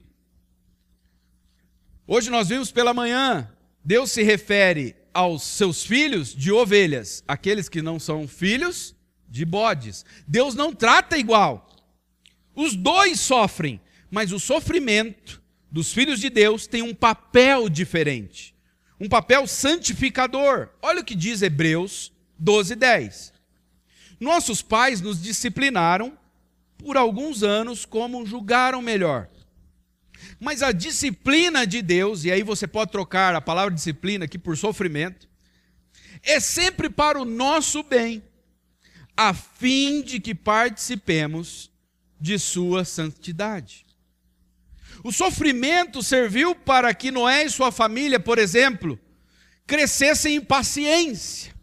Hoje 2.06 2.28
nós 2.28 2.48
vimos 2.48 2.70
pela 2.70 2.92
manhã 2.92 3.50
Deus 3.84 4.10
se 4.12 4.22
refere 4.22 4.96
aos 5.12 5.42
seus 5.42 5.84
filhos 5.84 6.34
de 6.34 6.50
ovelhas, 6.50 7.22
aqueles 7.28 7.68
que 7.68 7.82
não 7.82 8.00
são 8.00 8.26
filhos 8.26 8.96
de 9.28 9.44
bodes. 9.44 10.06
Deus 10.26 10.54
não 10.54 10.72
trata 10.72 11.18
igual. 11.18 11.68
Os 12.56 12.74
dois 12.74 13.20
sofrem, 13.20 13.80
mas 14.14 14.30
o 14.30 14.38
sofrimento 14.38 15.42
dos 15.68 15.92
filhos 15.92 16.20
de 16.20 16.30
Deus 16.30 16.68
tem 16.68 16.82
um 16.82 16.94
papel 16.94 17.68
diferente, 17.68 18.54
um 19.00 19.08
papel 19.08 19.44
santificador. 19.44 20.68
Olha 20.80 21.00
o 21.00 21.04
que 21.04 21.16
diz 21.16 21.42
Hebreus 21.42 22.12
12, 22.38 22.76
10. 22.76 23.32
Nossos 24.20 24.62
pais 24.62 25.00
nos 25.00 25.20
disciplinaram 25.20 26.16
por 26.78 26.96
alguns 26.96 27.42
anos 27.42 27.84
como 27.84 28.24
julgaram 28.24 28.80
melhor. 28.80 29.28
Mas 30.38 30.62
a 30.62 30.70
disciplina 30.70 31.66
de 31.66 31.82
Deus, 31.82 32.24
e 32.24 32.30
aí 32.30 32.44
você 32.44 32.68
pode 32.68 32.92
trocar 32.92 33.34
a 33.34 33.40
palavra 33.40 33.74
disciplina 33.74 34.26
aqui 34.26 34.38
por 34.38 34.56
sofrimento, 34.56 35.28
é 36.22 36.38
sempre 36.38 36.88
para 36.88 37.20
o 37.20 37.24
nosso 37.24 37.82
bem, 37.82 38.22
a 39.16 39.34
fim 39.34 40.02
de 40.02 40.20
que 40.20 40.36
participemos 40.36 41.68
de 42.20 42.38
sua 42.38 42.84
santidade. 42.84 43.83
O 45.04 45.12
sofrimento 45.12 46.02
serviu 46.02 46.54
para 46.54 46.94
que 46.94 47.10
Noé 47.10 47.44
e 47.44 47.50
sua 47.50 47.70
família, 47.70 48.18
por 48.18 48.38
exemplo, 48.38 48.98
crescessem 49.66 50.36
em 50.36 50.40
paciência. 50.40 51.54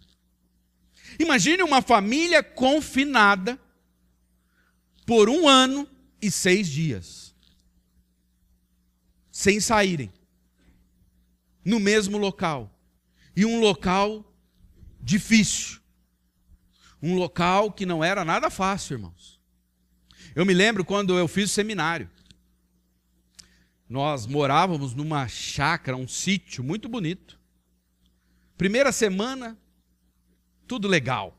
Imagine 1.18 1.64
uma 1.64 1.82
família 1.82 2.44
confinada 2.44 3.60
por 5.08 5.28
um 5.28 5.48
ano 5.48 5.90
e 6.22 6.30
seis 6.30 6.70
dias, 6.70 7.34
sem 9.32 9.60
saírem, 9.60 10.14
no 11.66 11.80
mesmo 11.80 12.20
local. 12.20 12.72
E 13.36 13.44
um 13.44 13.60
local 13.60 14.24
difícil. 15.00 15.80
Um 17.02 17.16
local 17.16 17.72
que 17.72 17.88
não 17.88 18.04
era 18.04 18.24
nada 18.24 18.52
fácil, 18.52 18.94
irmãos. 18.98 19.42
Eu 20.36 20.46
me 20.46 20.54
lembro 20.54 20.86
quando 20.86 21.18
eu 21.18 21.28
fiz 21.28 21.50
o 21.50 21.54
seminário. 21.54 22.08
Nós 23.92 24.26
morávamos 24.26 24.96
numa 24.96 25.28
chácara, 25.28 25.98
um 25.98 26.08
sítio 26.08 26.64
muito 26.64 26.88
bonito. 26.88 27.38
Primeira 28.58 28.90
semana, 28.90 29.60
tudo 30.66 30.88
legal. 30.88 31.38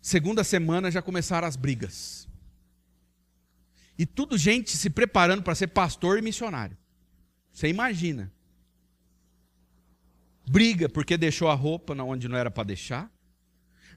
Segunda 0.00 0.44
semana 0.44 0.92
já 0.92 1.02
começaram 1.02 1.48
as 1.48 1.56
brigas. 1.56 2.28
E 3.98 4.06
tudo 4.06 4.38
gente 4.38 4.76
se 4.76 4.88
preparando 4.90 5.42
para 5.42 5.56
ser 5.56 5.66
pastor 5.66 6.18
e 6.18 6.22
missionário. 6.22 6.78
Você 7.52 7.66
imagina. 7.66 8.32
Briga 10.48 10.88
porque 10.88 11.16
deixou 11.16 11.48
a 11.48 11.54
roupa 11.54 12.00
onde 12.00 12.28
não 12.28 12.36
era 12.36 12.48
para 12.48 12.62
deixar. 12.62 13.12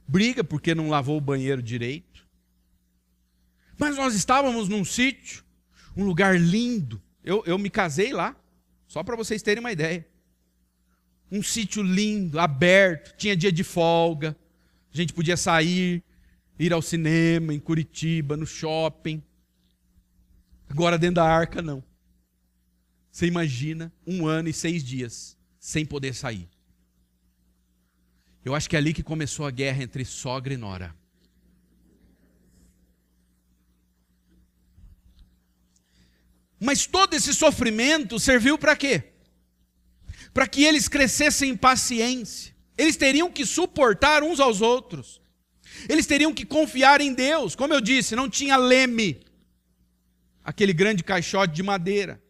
Briga 0.07 0.43
porque 0.43 0.73
não 0.73 0.89
lavou 0.89 1.19
o 1.19 1.21
banheiro 1.21 1.61
direito. 1.61 2.27
Mas 3.77 3.95
nós 3.95 4.15
estávamos 4.15 4.67
num 4.67 4.83
sítio, 4.83 5.47
um 5.99 6.05
lugar 6.05 6.39
lindo. 6.39 7.01
Eu, 7.23 7.43
eu 7.45 7.57
me 7.57 7.69
casei 7.69 8.13
lá, 8.13 8.35
só 8.87 9.03
para 9.03 9.17
vocês 9.17 9.41
terem 9.41 9.59
uma 9.59 9.71
ideia. 9.71 10.07
Um 11.29 11.43
sítio 11.43 11.83
lindo, 11.83 12.39
aberto, 12.39 13.15
tinha 13.17 13.35
dia 13.35 13.51
de 13.51 13.63
folga. 13.63 14.35
A 14.91 14.97
gente 14.97 15.13
podia 15.13 15.35
sair, 15.35 16.01
ir 16.57 16.73
ao 16.73 16.81
cinema 16.81 17.53
em 17.53 17.59
Curitiba, 17.59 18.37
no 18.37 18.47
shopping. 18.47 19.21
Agora 20.69 20.97
dentro 20.97 21.15
da 21.15 21.25
arca, 21.25 21.61
não. 21.61 21.83
Você 23.11 23.27
imagina 23.27 23.91
um 24.07 24.25
ano 24.25 24.47
e 24.47 24.53
seis 24.53 24.83
dias 24.83 25.37
sem 25.59 25.85
poder 25.85 26.13
sair. 26.15 26.47
Eu 28.45 28.55
acho 28.55 28.69
que 28.69 28.75
é 28.75 28.79
ali 28.79 28.93
que 28.93 29.03
começou 29.03 29.45
a 29.45 29.51
guerra 29.51 29.83
entre 29.83 30.05
sogra 30.05 30.53
e 30.53 30.57
nora. 30.57 30.95
Mas 36.59 36.85
todo 36.85 37.13
esse 37.13 37.33
sofrimento 37.33 38.19
serviu 38.19 38.57
para 38.57 38.75
quê? 38.75 39.03
Para 40.33 40.47
que 40.47 40.63
eles 40.63 40.87
crescessem 40.87 41.51
em 41.51 41.57
paciência. 41.57 42.53
Eles 42.77 42.95
teriam 42.95 43.31
que 43.31 43.45
suportar 43.45 44.23
uns 44.23 44.39
aos 44.39 44.61
outros. 44.61 45.21
Eles 45.87 46.05
teriam 46.05 46.33
que 46.33 46.45
confiar 46.45 46.99
em 47.01 47.13
Deus. 47.13 47.55
Como 47.55 47.73
eu 47.73 47.79
disse, 47.79 48.15
não 48.15 48.29
tinha 48.29 48.57
leme, 48.57 49.21
aquele 50.43 50.73
grande 50.73 51.03
caixote 51.03 51.53
de 51.53 51.63
madeira. 51.63 52.21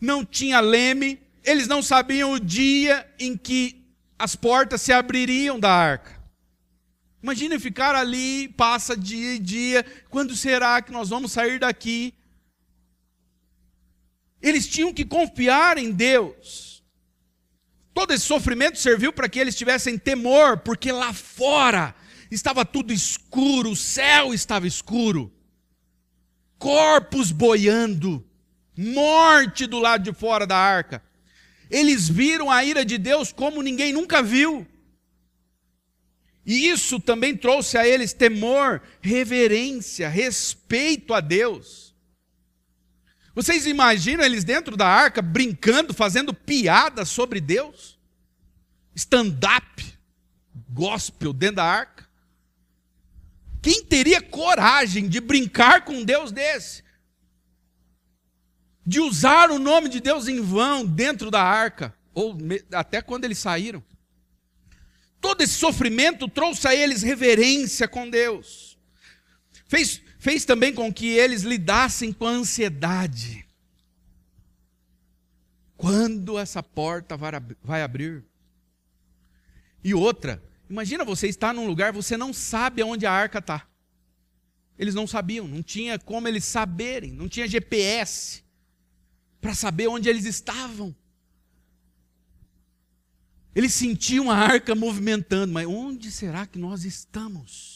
Não 0.00 0.24
tinha 0.24 0.60
leme, 0.60 1.20
eles 1.42 1.68
não 1.68 1.82
sabiam 1.82 2.32
o 2.32 2.40
dia 2.40 3.06
em 3.18 3.36
que 3.36 3.84
as 4.18 4.34
portas 4.34 4.80
se 4.80 4.92
abririam 4.92 5.58
da 5.58 5.70
arca. 5.70 6.22
Imagine 7.22 7.58
ficar 7.58 7.94
ali, 7.94 8.48
passa 8.48 8.96
dia 8.96 9.34
e 9.34 9.38
dia, 9.38 9.84
quando 10.10 10.36
será 10.36 10.80
que 10.82 10.92
nós 10.92 11.08
vamos 11.08 11.32
sair 11.32 11.58
daqui? 11.58 12.14
Eles 14.44 14.66
tinham 14.68 14.92
que 14.92 15.06
confiar 15.06 15.78
em 15.78 15.90
Deus. 15.90 16.84
Todo 17.94 18.12
esse 18.12 18.26
sofrimento 18.26 18.78
serviu 18.78 19.10
para 19.10 19.26
que 19.26 19.38
eles 19.38 19.56
tivessem 19.56 19.96
temor, 19.96 20.58
porque 20.58 20.92
lá 20.92 21.14
fora 21.14 21.94
estava 22.30 22.62
tudo 22.62 22.92
escuro, 22.92 23.70
o 23.70 23.76
céu 23.76 24.34
estava 24.34 24.66
escuro, 24.66 25.32
corpos 26.58 27.32
boiando, 27.32 28.22
morte 28.76 29.66
do 29.66 29.78
lado 29.78 30.04
de 30.04 30.12
fora 30.12 30.46
da 30.46 30.58
arca. 30.58 31.02
Eles 31.70 32.06
viram 32.06 32.50
a 32.50 32.62
ira 32.62 32.84
de 32.84 32.98
Deus 32.98 33.32
como 33.32 33.62
ninguém 33.62 33.94
nunca 33.94 34.22
viu. 34.22 34.66
E 36.44 36.68
isso 36.68 37.00
também 37.00 37.34
trouxe 37.34 37.78
a 37.78 37.88
eles 37.88 38.12
temor, 38.12 38.82
reverência, 39.00 40.06
respeito 40.06 41.14
a 41.14 41.20
Deus. 41.20 41.93
Vocês 43.34 43.66
imaginam 43.66 44.24
eles 44.24 44.44
dentro 44.44 44.76
da 44.76 44.86
arca 44.86 45.20
brincando, 45.20 45.92
fazendo 45.92 46.32
piada 46.32 47.04
sobre 47.04 47.40
Deus? 47.40 47.98
Stand-up, 48.94 49.98
gospel 50.70 51.32
dentro 51.32 51.56
da 51.56 51.64
arca? 51.64 52.08
Quem 53.60 53.82
teria 53.82 54.20
coragem 54.22 55.08
de 55.08 55.20
brincar 55.20 55.84
com 55.84 56.04
Deus 56.04 56.30
desse? 56.30 56.84
De 58.86 59.00
usar 59.00 59.50
o 59.50 59.58
nome 59.58 59.88
de 59.88 60.00
Deus 60.00 60.28
em 60.28 60.40
vão 60.40 60.86
dentro 60.86 61.30
da 61.30 61.42
arca? 61.42 61.96
Ou 62.12 62.38
até 62.72 63.02
quando 63.02 63.24
eles 63.24 63.38
saíram? 63.38 63.82
Todo 65.20 65.40
esse 65.40 65.54
sofrimento 65.54 66.28
trouxe 66.28 66.68
a 66.68 66.74
eles 66.74 67.02
reverência 67.02 67.88
com 67.88 68.08
Deus. 68.08 68.78
Fez 69.66 70.03
fez 70.24 70.46
também 70.46 70.72
com 70.72 70.90
que 70.90 71.08
eles 71.08 71.42
lidassem 71.42 72.10
com 72.10 72.26
a 72.26 72.30
ansiedade. 72.30 73.46
Quando 75.76 76.38
essa 76.38 76.62
porta 76.62 77.14
vai 77.62 77.82
abrir? 77.82 78.24
E 79.84 79.92
outra, 79.92 80.42
imagina 80.68 81.04
você 81.04 81.28
estar 81.28 81.52
num 81.52 81.66
lugar, 81.66 81.92
você 81.92 82.16
não 82.16 82.32
sabe 82.32 82.80
aonde 82.80 83.04
a 83.04 83.12
arca 83.12 83.38
está. 83.38 83.68
Eles 84.78 84.94
não 84.94 85.06
sabiam, 85.06 85.46
não 85.46 85.62
tinha 85.62 85.98
como 85.98 86.26
eles 86.26 86.46
saberem, 86.46 87.12
não 87.12 87.28
tinha 87.28 87.46
GPS 87.46 88.42
para 89.42 89.54
saber 89.54 89.88
onde 89.88 90.08
eles 90.08 90.24
estavam. 90.24 90.96
Eles 93.54 93.74
sentiam 93.74 94.30
a 94.30 94.36
arca 94.36 94.74
movimentando, 94.74 95.52
mas 95.52 95.66
onde 95.66 96.10
será 96.10 96.46
que 96.46 96.58
nós 96.58 96.86
estamos? 96.86 97.73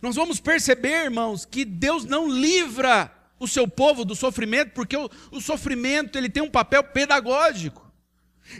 Nós 0.00 0.16
vamos 0.16 0.40
perceber, 0.40 1.04
irmãos, 1.04 1.44
que 1.44 1.64
Deus 1.64 2.04
não 2.04 2.28
livra 2.28 3.12
o 3.38 3.46
seu 3.46 3.66
povo 3.68 4.04
do 4.04 4.14
sofrimento, 4.14 4.72
porque 4.72 4.96
o, 4.96 5.10
o 5.30 5.40
sofrimento 5.40 6.16
ele 6.16 6.28
tem 6.28 6.42
um 6.42 6.50
papel 6.50 6.82
pedagógico, 6.84 7.90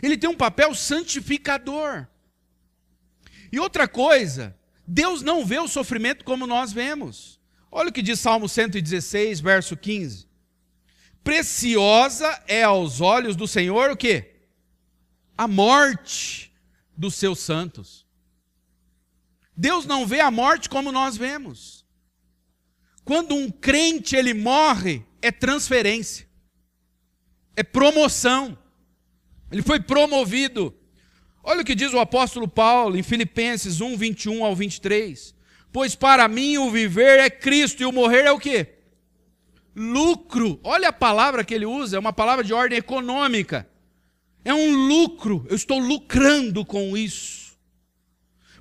ele 0.01 0.17
tem 0.17 0.29
um 0.29 0.35
papel 0.35 0.73
santificador. 0.73 2.07
E 3.51 3.59
outra 3.59 3.87
coisa, 3.87 4.55
Deus 4.85 5.21
não 5.21 5.45
vê 5.45 5.59
o 5.59 5.67
sofrimento 5.67 6.23
como 6.23 6.45
nós 6.45 6.71
vemos. 6.71 7.39
Olha 7.71 7.89
o 7.89 7.93
que 7.93 8.01
diz 8.01 8.19
Salmo 8.19 8.47
116, 8.47 9.39
verso 9.39 9.77
15. 9.77 10.27
Preciosa 11.23 12.43
é 12.47 12.63
aos 12.63 13.01
olhos 13.01 13.35
do 13.35 13.47
Senhor 13.47 13.91
o 13.91 13.97
quê? 13.97 14.35
A 15.37 15.47
morte 15.47 16.51
dos 16.97 17.15
seus 17.15 17.39
santos. 17.39 18.05
Deus 19.59 19.85
não 19.85 20.07
vê 20.07 20.21
a 20.21 20.31
morte 20.31 20.69
como 20.69 20.91
nós 20.91 21.17
vemos. 21.17 21.85
Quando 23.03 23.35
um 23.35 23.51
crente 23.51 24.15
ele 24.15 24.33
morre, 24.33 25.03
é 25.21 25.31
transferência. 25.31 26.27
É 27.55 27.63
promoção. 27.63 28.57
Ele 29.51 29.61
foi 29.61 29.79
promovido. 29.79 30.73
Olha 31.43 31.61
o 31.61 31.65
que 31.65 31.75
diz 31.75 31.93
o 31.93 31.99
apóstolo 31.99 32.47
Paulo 32.47 32.97
em 32.97 33.03
Filipenses 33.03 33.81
1, 33.81 33.97
21 33.97 34.45
ao 34.45 34.55
23. 34.55 35.35
Pois 35.71 35.93
para 35.93 36.27
mim 36.27 36.57
o 36.57 36.71
viver 36.71 37.19
é 37.19 37.29
Cristo 37.29 37.83
e 37.83 37.85
o 37.85 37.91
morrer 37.91 38.25
é 38.25 38.31
o 38.31 38.39
quê? 38.39 38.79
lucro. 39.79 40.59
Olha 40.61 40.89
a 40.89 40.93
palavra 40.93 41.43
que 41.43 41.53
ele 41.53 41.65
usa, 41.65 41.95
é 41.95 41.99
uma 41.99 42.11
palavra 42.11 42.43
de 42.43 42.53
ordem 42.53 42.77
econômica. 42.77 43.67
É 44.43 44.53
um 44.53 44.87
lucro, 44.87 45.45
eu 45.49 45.55
estou 45.55 45.79
lucrando 45.79 46.65
com 46.65 46.97
isso. 46.97 47.28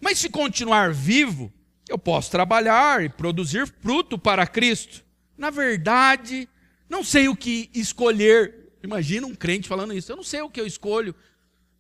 Mas 0.00 0.18
se 0.18 0.28
continuar 0.28 0.92
vivo, 0.92 1.52
eu 1.88 1.98
posso 1.98 2.30
trabalhar 2.30 3.02
e 3.04 3.08
produzir 3.08 3.66
fruto 3.66 4.18
para 4.18 4.46
Cristo. 4.46 5.04
Na 5.36 5.50
verdade, 5.50 6.48
não 6.88 7.02
sei 7.02 7.28
o 7.28 7.36
que 7.36 7.70
escolher. 7.74 8.72
Imagina 8.82 9.26
um 9.26 9.34
crente 9.34 9.68
falando 9.68 9.92
isso. 9.92 10.10
Eu 10.12 10.16
não 10.16 10.24
sei 10.24 10.40
o 10.42 10.50
que 10.50 10.60
eu 10.60 10.66
escolho: 10.66 11.14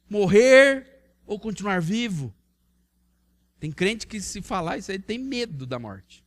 morrer 0.08 0.86
ou 1.26 1.38
continuar 1.38 1.80
vivo. 1.80 2.34
Tem 3.60 3.72
crente 3.72 4.06
que, 4.06 4.20
se 4.20 4.40
falar 4.40 4.78
isso 4.78 4.90
aí, 4.90 4.98
tem 4.98 5.18
medo 5.18 5.66
da 5.66 5.78
morte. 5.78 6.24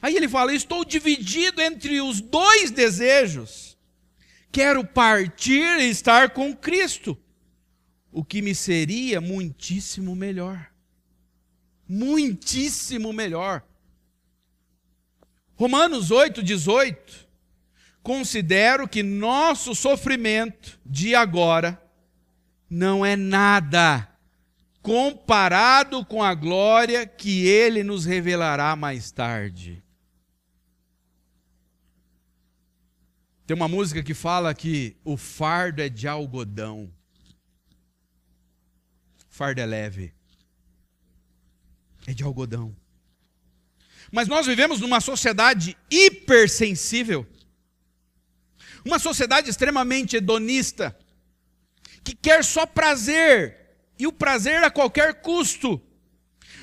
Aí 0.00 0.16
ele 0.16 0.28
fala: 0.28 0.54
Estou 0.54 0.84
dividido 0.84 1.62
entre 1.62 2.00
os 2.00 2.20
dois 2.20 2.70
desejos. 2.70 3.78
Quero 4.50 4.84
partir 4.84 5.80
e 5.80 5.88
estar 5.88 6.30
com 6.30 6.54
Cristo, 6.54 7.16
o 8.12 8.22
que 8.22 8.42
me 8.42 8.54
seria 8.54 9.20
muitíssimo 9.20 10.14
melhor. 10.14 10.70
Muitíssimo 11.88 13.12
melhor. 13.12 13.64
Romanos 15.54 16.10
8, 16.10 16.42
18. 16.42 17.28
Considero 18.02 18.86
que 18.86 19.02
nosso 19.02 19.74
sofrimento 19.74 20.78
de 20.84 21.14
agora 21.14 21.80
não 22.68 23.04
é 23.04 23.16
nada 23.16 24.08
comparado 24.82 26.04
com 26.04 26.22
a 26.22 26.34
glória 26.34 27.06
que 27.06 27.46
ele 27.46 27.84
nos 27.84 28.04
revelará 28.04 28.74
mais 28.74 29.12
tarde. 29.12 29.82
Tem 33.46 33.54
uma 33.54 33.68
música 33.68 34.02
que 34.02 34.14
fala 34.14 34.54
que 34.54 34.96
o 35.04 35.16
fardo 35.16 35.80
é 35.80 35.88
de 35.88 36.08
algodão. 36.08 36.92
O 39.32 39.34
fardo 39.34 39.62
é 39.62 39.66
leve. 39.66 40.12
É 42.06 42.12
de 42.12 42.22
algodão. 42.22 42.76
Mas 44.10 44.28
nós 44.28 44.46
vivemos 44.46 44.78
numa 44.78 45.00
sociedade 45.00 45.74
hipersensível. 45.90 47.26
Uma 48.84 48.98
sociedade 48.98 49.48
extremamente 49.48 50.16
hedonista, 50.16 50.94
que 52.04 52.14
quer 52.14 52.44
só 52.44 52.66
prazer, 52.66 53.58
e 53.98 54.06
o 54.06 54.12
prazer 54.12 54.62
a 54.64 54.70
qualquer 54.70 55.22
custo. 55.22 55.80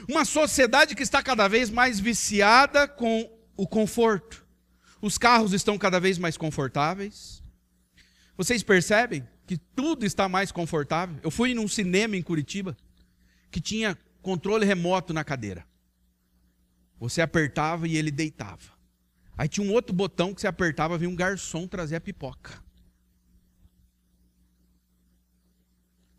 Uma 0.07 0.23
sociedade 0.23 0.93
que 0.93 1.01
está 1.01 1.23
cada 1.23 1.47
vez 1.47 1.71
mais 1.71 1.99
viciada 1.99 2.87
com 2.87 3.35
o 3.57 3.65
conforto. 3.65 4.45
Os 5.01 5.17
carros 5.17 5.53
estão 5.53 5.75
cada 5.75 5.99
vez 5.99 6.19
mais 6.19 6.37
confortáveis. 6.37 7.41
Vocês 8.37 8.61
percebem 8.61 9.27
que 9.49 9.57
tudo 9.57 10.05
está 10.05 10.29
mais 10.29 10.51
confortável? 10.51 11.17
Eu 11.23 11.31
fui 11.31 11.55
num 11.55 11.67
cinema 11.67 12.15
em 12.15 12.21
Curitiba 12.21 12.77
que 13.49 13.59
tinha 13.59 13.97
controle 14.21 14.63
remoto 14.63 15.11
na 15.11 15.23
cadeira. 15.23 15.65
Você 16.99 17.19
apertava 17.19 17.87
e 17.87 17.97
ele 17.97 18.11
deitava. 18.11 18.77
Aí 19.35 19.49
tinha 19.49 19.65
um 19.65 19.73
outro 19.73 19.91
botão 19.91 20.35
que 20.35 20.41
você 20.41 20.45
apertava, 20.45 20.99
vinha 20.99 21.09
um 21.09 21.15
garçom 21.15 21.67
trazer 21.67 21.95
a 21.95 21.99
pipoca. 21.99 22.63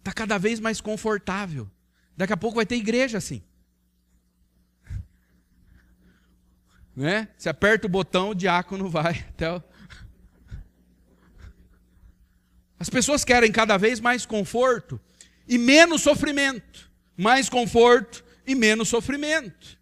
Está 0.00 0.12
cada 0.12 0.36
vez 0.36 0.58
mais 0.58 0.80
confortável. 0.80 1.70
Daqui 2.16 2.32
a 2.32 2.36
pouco 2.36 2.56
vai 2.56 2.66
ter 2.66 2.74
igreja 2.74 3.18
assim. 3.18 3.44
Né? 6.96 7.28
Você 7.38 7.48
aperta 7.48 7.86
o 7.86 7.90
botão, 7.90 8.30
o 8.30 8.34
diácono 8.34 8.90
vai 8.90 9.20
até 9.30 9.54
o... 9.54 9.62
As 12.80 12.88
pessoas 12.88 13.26
querem 13.26 13.52
cada 13.52 13.76
vez 13.76 14.00
mais 14.00 14.24
conforto 14.24 14.98
e 15.46 15.58
menos 15.58 16.00
sofrimento. 16.00 16.90
Mais 17.14 17.46
conforto 17.50 18.24
e 18.46 18.54
menos 18.54 18.88
sofrimento. 18.88 19.78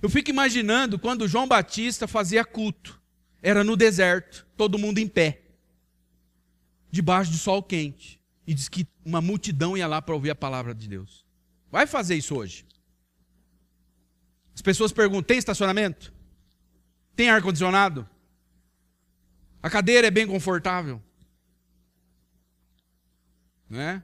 Eu 0.00 0.08
fico 0.08 0.30
imaginando 0.30 0.98
quando 0.98 1.28
João 1.28 1.46
Batista 1.46 2.08
fazia 2.08 2.46
culto. 2.46 2.98
Era 3.42 3.62
no 3.62 3.76
deserto, 3.76 4.46
todo 4.56 4.78
mundo 4.78 4.98
em 4.98 5.06
pé, 5.06 5.42
debaixo 6.90 7.30
de 7.30 7.38
sol 7.38 7.62
quente. 7.62 8.18
E 8.46 8.54
diz 8.54 8.70
que 8.70 8.88
uma 9.04 9.20
multidão 9.20 9.76
ia 9.76 9.86
lá 9.86 10.00
para 10.00 10.14
ouvir 10.14 10.30
a 10.30 10.34
palavra 10.34 10.74
de 10.74 10.88
Deus. 10.88 11.26
Vai 11.70 11.86
fazer 11.86 12.14
isso 12.14 12.34
hoje. 12.34 12.66
As 14.54 14.62
pessoas 14.62 14.92
perguntam: 14.92 15.24
tem 15.24 15.38
estacionamento? 15.38 16.10
Tem 17.14 17.28
ar-condicionado? 17.28 18.08
A 19.62 19.68
cadeira 19.68 20.06
é 20.06 20.10
bem 20.10 20.26
confortável? 20.26 21.02
Né? 23.68 24.02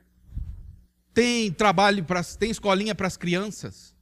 Tem 1.13 1.53
trabalho 1.53 2.05
para 2.05 2.23
tem 2.25 2.51
escolinha 2.51 2.95
para 2.95 3.07
as 3.07 3.17
crianças? 3.17 3.95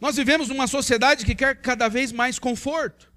Nós 0.00 0.16
vivemos 0.16 0.48
numa 0.48 0.66
sociedade 0.66 1.24
que 1.24 1.34
quer 1.34 1.60
cada 1.60 1.88
vez 1.88 2.12
mais 2.12 2.38
conforto. 2.38 3.12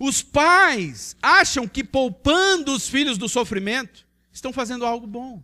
Os 0.00 0.22
pais 0.22 1.16
acham 1.22 1.68
que 1.68 1.84
poupando 1.84 2.74
os 2.74 2.88
filhos 2.88 3.16
do 3.16 3.28
sofrimento, 3.28 4.06
estão 4.32 4.52
fazendo 4.52 4.84
algo 4.84 5.06
bom. 5.06 5.42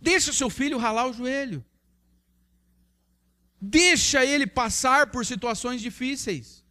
Deixa 0.00 0.32
seu 0.32 0.48
filho 0.48 0.78
ralar 0.78 1.06
o 1.06 1.12
joelho. 1.12 1.64
Deixa 3.60 4.24
ele 4.24 4.46
passar 4.46 5.10
por 5.10 5.24
situações 5.24 5.80
difíceis. 5.80 6.64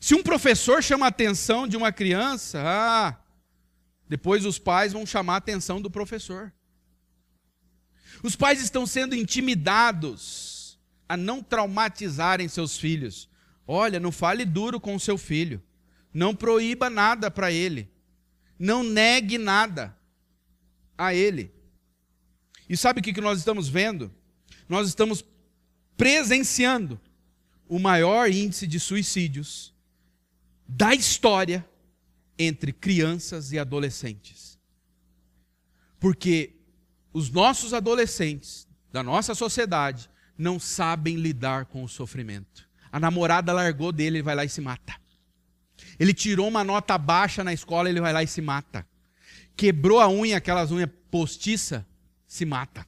Se 0.00 0.14
um 0.14 0.22
professor 0.22 0.82
chama 0.82 1.06
a 1.06 1.08
atenção 1.08 1.66
de 1.66 1.76
uma 1.76 1.90
criança, 1.90 2.62
ah, 2.64 3.16
depois 4.08 4.44
os 4.44 4.58
pais 4.58 4.92
vão 4.92 5.06
chamar 5.06 5.34
a 5.34 5.38
atenção 5.38 5.80
do 5.80 5.90
professor. 5.90 6.52
Os 8.22 8.36
pais 8.36 8.62
estão 8.62 8.86
sendo 8.86 9.14
intimidados 9.14 10.78
a 11.08 11.16
não 11.16 11.42
traumatizarem 11.42 12.48
seus 12.48 12.78
filhos. 12.78 13.28
Olha, 13.66 14.00
não 14.00 14.12
fale 14.12 14.44
duro 14.44 14.80
com 14.80 14.94
o 14.94 15.00
seu 15.00 15.18
filho. 15.18 15.62
Não 16.12 16.34
proíba 16.34 16.88
nada 16.88 17.30
para 17.30 17.50
ele. 17.50 17.90
Não 18.58 18.82
negue 18.82 19.36
nada 19.36 19.96
a 20.96 21.14
ele. 21.14 21.52
E 22.68 22.76
sabe 22.76 23.00
o 23.00 23.02
que 23.02 23.20
nós 23.20 23.38
estamos 23.38 23.68
vendo? 23.68 24.12
Nós 24.68 24.88
estamos 24.88 25.24
presenciando 25.96 27.00
o 27.68 27.78
maior 27.78 28.30
índice 28.30 28.66
de 28.66 28.78
suicídios 28.78 29.74
da 30.66 30.94
história 30.94 31.66
entre 32.38 32.72
crianças 32.72 33.52
e 33.52 33.58
adolescentes. 33.58 34.58
Porque 35.98 36.56
os 37.12 37.30
nossos 37.30 37.72
adolescentes 37.72 38.66
da 38.92 39.02
nossa 39.02 39.34
sociedade 39.34 40.10
não 40.36 40.58
sabem 40.58 41.16
lidar 41.16 41.66
com 41.66 41.84
o 41.84 41.88
sofrimento. 41.88 42.68
A 42.90 43.00
namorada 43.00 43.52
largou 43.52 43.92
dele, 43.92 44.18
ele 44.18 44.22
vai 44.22 44.34
lá 44.34 44.44
e 44.44 44.48
se 44.48 44.60
mata. 44.60 44.94
Ele 45.98 46.12
tirou 46.12 46.48
uma 46.48 46.64
nota 46.64 46.98
baixa 46.98 47.44
na 47.44 47.52
escola, 47.52 47.88
ele 47.88 48.00
vai 48.00 48.12
lá 48.12 48.22
e 48.22 48.26
se 48.26 48.40
mata. 48.40 48.86
Quebrou 49.56 50.00
a 50.00 50.08
unha, 50.08 50.36
aquelas 50.36 50.70
unhas 50.70 50.90
postiça, 51.10 51.86
se 52.26 52.44
mata. 52.44 52.86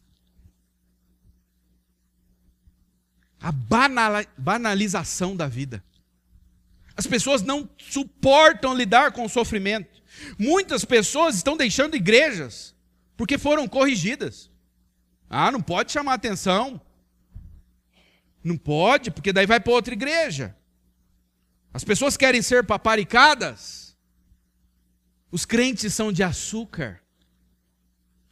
A 3.41 3.53
banalização 4.37 5.37
da 5.37 5.47
vida. 5.47 5.85
As 6.97 7.07
pessoas 7.07 7.43
não 7.43 7.69
suportam 7.79 8.75
lidar 8.75 9.13
com 9.13 9.25
o 9.25 9.29
sofrimento. 9.29 10.03
Muitas 10.39 10.85
pessoas 10.85 11.37
estão 11.37 11.57
deixando 11.57 11.95
igrejas 11.95 12.75
porque 13.17 13.37
foram 13.37 13.69
corrigidas. 13.69 14.51
Ah, 15.29 15.51
não 15.51 15.61
pode 15.61 15.93
chamar 15.93 16.15
atenção. 16.15 16.81
Não 18.43 18.57
pode, 18.57 19.11
porque 19.11 19.33
daí 19.33 19.47
vai 19.47 19.61
para 19.61 19.73
outra 19.73 19.93
igreja. 19.93 20.57
As 21.73 21.85
pessoas 21.85 22.17
querem 22.17 22.41
ser 22.41 22.65
paparicadas. 22.65 23.97
Os 25.31 25.45
crentes 25.45 25.93
são 25.93 26.11
de 26.11 26.23
açúcar. 26.23 27.03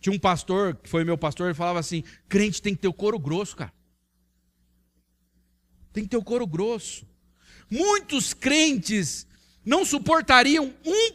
Tinha 0.01 0.15
um 0.15 0.19
pastor, 0.19 0.77
que 0.77 0.89
foi 0.89 1.05
meu 1.05 1.19
pastor, 1.19 1.49
ele 1.49 1.55
falava 1.55 1.79
assim: 1.79 2.05
crente 2.29 2.63
tem 2.63 2.75
que 2.75 2.81
ter 2.83 2.89
o 2.89 2.95
couro 2.95 3.19
grosso, 3.19 3.57
cara. 3.57 3.73
Tem 5.93 6.05
que 6.05 6.11
ter 6.11 6.17
o 6.17 6.25
couro 6.25 6.47
grosso. 6.47 7.07
Muitos 7.71 8.35
crentes 8.35 9.27
não 9.65 9.85
suportariam 9.85 10.73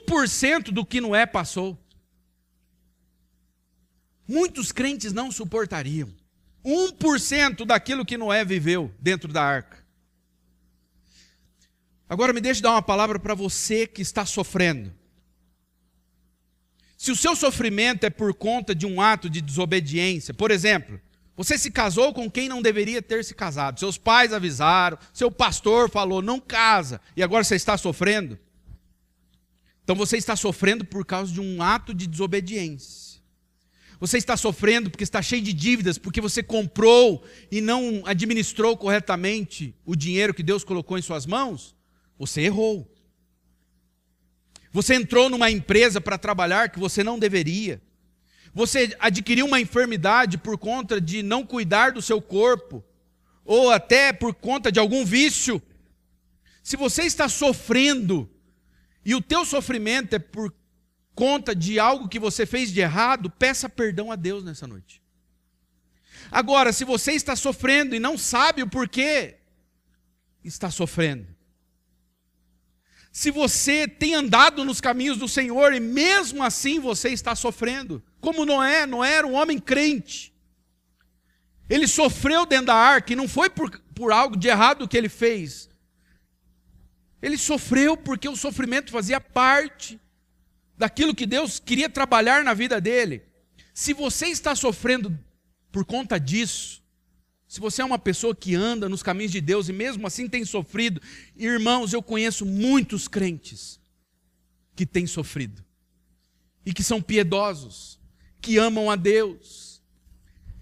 1% 0.08 0.72
do 0.72 0.86
que 0.86 1.00
Noé 1.00 1.26
passou. 1.26 1.78
Muitos 4.28 4.72
crentes 4.72 5.14
não 5.14 5.32
suportariam. 5.32 6.14
1% 6.64 7.66
daquilo 7.66 8.06
que 8.06 8.18
Noé 8.18 8.44
viveu 8.44 8.94
dentro 9.00 9.32
da 9.32 9.44
arca. 9.44 9.80
Agora 12.08 12.34
me 12.34 12.42
deixe 12.42 12.62
dar 12.62 12.72
uma 12.72 12.82
palavra 12.82 13.20
para 13.20 13.36
você 13.36 13.86
que 13.86 14.02
está 14.02 14.26
sofrendo. 14.26 14.94
Se 16.98 17.12
o 17.12 17.16
seu 17.16 17.36
sofrimento 17.36 18.04
é 18.04 18.10
por 18.10 18.34
conta 18.34 18.76
de 18.76 18.86
um 18.86 19.00
ato 19.00 19.30
de 19.30 19.42
desobediência, 19.42 20.34
por 20.34 20.52
exemplo, 20.52 21.00
Você 21.40 21.58
se 21.58 21.72
casou 21.72 22.14
com 22.14 22.30
quem 22.30 22.50
não 22.50 22.62
deveria 22.62 23.02
ter 23.02 23.24
se 23.24 23.34
casado. 23.34 23.80
Seus 23.80 23.98
pais 23.98 24.34
avisaram, 24.34 25.00
seu 25.14 25.32
pastor 25.32 25.90
falou, 25.90 26.22
não 26.22 26.38
casa, 26.38 27.00
e 27.16 27.24
agora 27.24 27.46
você 27.46 27.56
está 27.56 27.78
sofrendo. 27.78 28.38
Então 29.82 29.96
você 29.96 30.18
está 30.18 30.36
sofrendo 30.36 30.84
por 30.84 31.06
causa 31.06 31.32
de 31.32 31.40
um 31.40 31.64
ato 31.64 31.94
de 31.94 32.08
desobediência. 32.08 33.22
Você 34.02 34.18
está 34.18 34.36
sofrendo 34.36 34.90
porque 34.90 35.06
está 35.06 35.22
cheio 35.22 35.42
de 35.42 35.54
dívidas, 35.54 35.98
porque 35.98 36.20
você 36.20 36.44
comprou 36.44 37.24
e 37.50 37.62
não 37.62 38.02
administrou 38.06 38.76
corretamente 38.76 39.74
o 39.86 39.96
dinheiro 39.96 40.34
que 40.34 40.44
Deus 40.44 40.66
colocou 40.66 40.98
em 40.98 41.02
suas 41.02 41.26
mãos. 41.26 41.74
Você 42.18 42.42
errou. 42.42 42.94
Você 44.74 44.94
entrou 44.94 45.30
numa 45.30 45.50
empresa 45.50 46.02
para 46.02 46.18
trabalhar 46.18 46.68
que 46.68 46.80
você 46.80 47.02
não 47.02 47.18
deveria. 47.18 47.82
Você 48.54 48.96
adquiriu 49.00 49.46
uma 49.46 49.60
enfermidade 49.60 50.38
por 50.38 50.58
conta 50.58 51.00
de 51.00 51.22
não 51.22 51.46
cuidar 51.46 51.92
do 51.92 52.02
seu 52.02 52.22
corpo, 52.22 52.84
ou 53.46 53.72
até 53.72 54.14
por 54.14 54.34
conta 54.34 54.72
de 54.72 54.80
algum 54.80 55.06
vício. 55.06 55.62
Se 56.64 56.76
você 56.76 57.04
está 57.04 57.28
sofrendo 57.28 58.30
e 59.04 59.16
o 59.16 59.22
teu 59.22 59.46
sofrimento 59.46 60.16
é 60.16 60.20
por 60.20 60.54
conta 61.16 61.56
de 61.56 61.80
algo 61.80 62.08
que 62.08 62.20
você 62.20 62.46
fez 62.46 62.72
de 62.72 62.80
errado, 62.80 63.30
peça 63.30 63.68
perdão 63.68 64.12
a 64.12 64.16
Deus 64.16 64.44
nessa 64.44 64.68
noite. 64.68 65.02
Agora, 66.32 66.72
se 66.72 66.86
você 66.86 67.14
está 67.14 67.36
sofrendo 67.36 67.96
e 67.96 68.00
não 68.00 68.18
sabe 68.18 68.62
o 68.62 68.70
porquê 68.70 69.38
está 70.44 70.70
sofrendo, 70.70 71.28
se 73.20 73.32
você 73.32 73.86
tem 73.86 74.16
andado 74.16 74.64
nos 74.64 74.80
caminhos 74.80 75.18
do 75.18 75.28
Senhor 75.28 75.74
e 75.74 75.80
mesmo 75.82 76.42
assim 76.42 76.80
você 76.80 77.10
está 77.10 77.36
sofrendo, 77.36 78.02
como 78.22 78.46
Noé, 78.46 78.86
Noé 78.86 79.16
era 79.16 79.28
um 79.28 79.34
homem 79.34 79.60
crente. 79.60 80.34
Ele 81.70 81.86
sofreu 81.86 82.46
dentro 82.46 82.68
da 82.68 82.76
arca 82.76 83.12
e 83.12 83.18
não 83.18 83.28
foi 83.28 83.50
por, 83.50 83.78
por 83.94 84.14
algo 84.14 84.38
de 84.38 84.48
errado 84.48 84.88
que 84.88 84.96
ele 84.96 85.10
fez. 85.10 85.70
Ele 87.22 87.38
sofreu 87.38 87.98
porque 87.98 88.30
o 88.30 88.38
sofrimento 88.38 88.90
fazia 88.90 89.20
parte 89.20 90.00
daquilo 90.78 91.14
que 91.14 91.26
Deus 91.26 91.60
queria 91.60 91.90
trabalhar 91.90 92.42
na 92.42 92.54
vida 92.54 92.80
dele. 92.80 93.22
Se 93.74 93.92
você 93.94 94.28
está 94.28 94.56
sofrendo 94.56 95.20
por 95.74 95.84
conta 95.84 96.18
disso, 96.18 96.79
se 97.50 97.60
você 97.60 97.82
é 97.82 97.86
uma 97.86 97.98
pessoa 97.98 98.36
que 98.36 98.54
anda 98.54 98.88
nos 98.88 99.02
caminhos 99.02 99.32
de 99.32 99.42
Deus 99.42 99.68
e 99.70 99.74
mesmo 99.74 100.06
assim 100.06 100.30
tem 100.30 100.46
sofrido, 100.46 101.02
irmãos, 101.36 101.92
eu 101.92 102.04
conheço 102.04 102.46
muitos 102.46 103.08
crentes 103.08 103.80
que 104.76 104.86
têm 104.86 105.08
sofrido 105.08 105.66
e 106.64 106.72
que 106.72 106.84
são 106.84 107.02
piedosos 107.02 108.00
que 108.40 108.60
amam 108.60 108.92
a 108.92 108.96
Deus. 108.96 109.82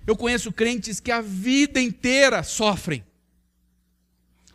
Eu 0.07 0.15
conheço 0.15 0.49
crentes 0.49 1.01
que 1.01 1.11
a 1.11 1.19
vida 1.19 1.81
inteira 1.81 2.41
sofrem. 2.41 3.03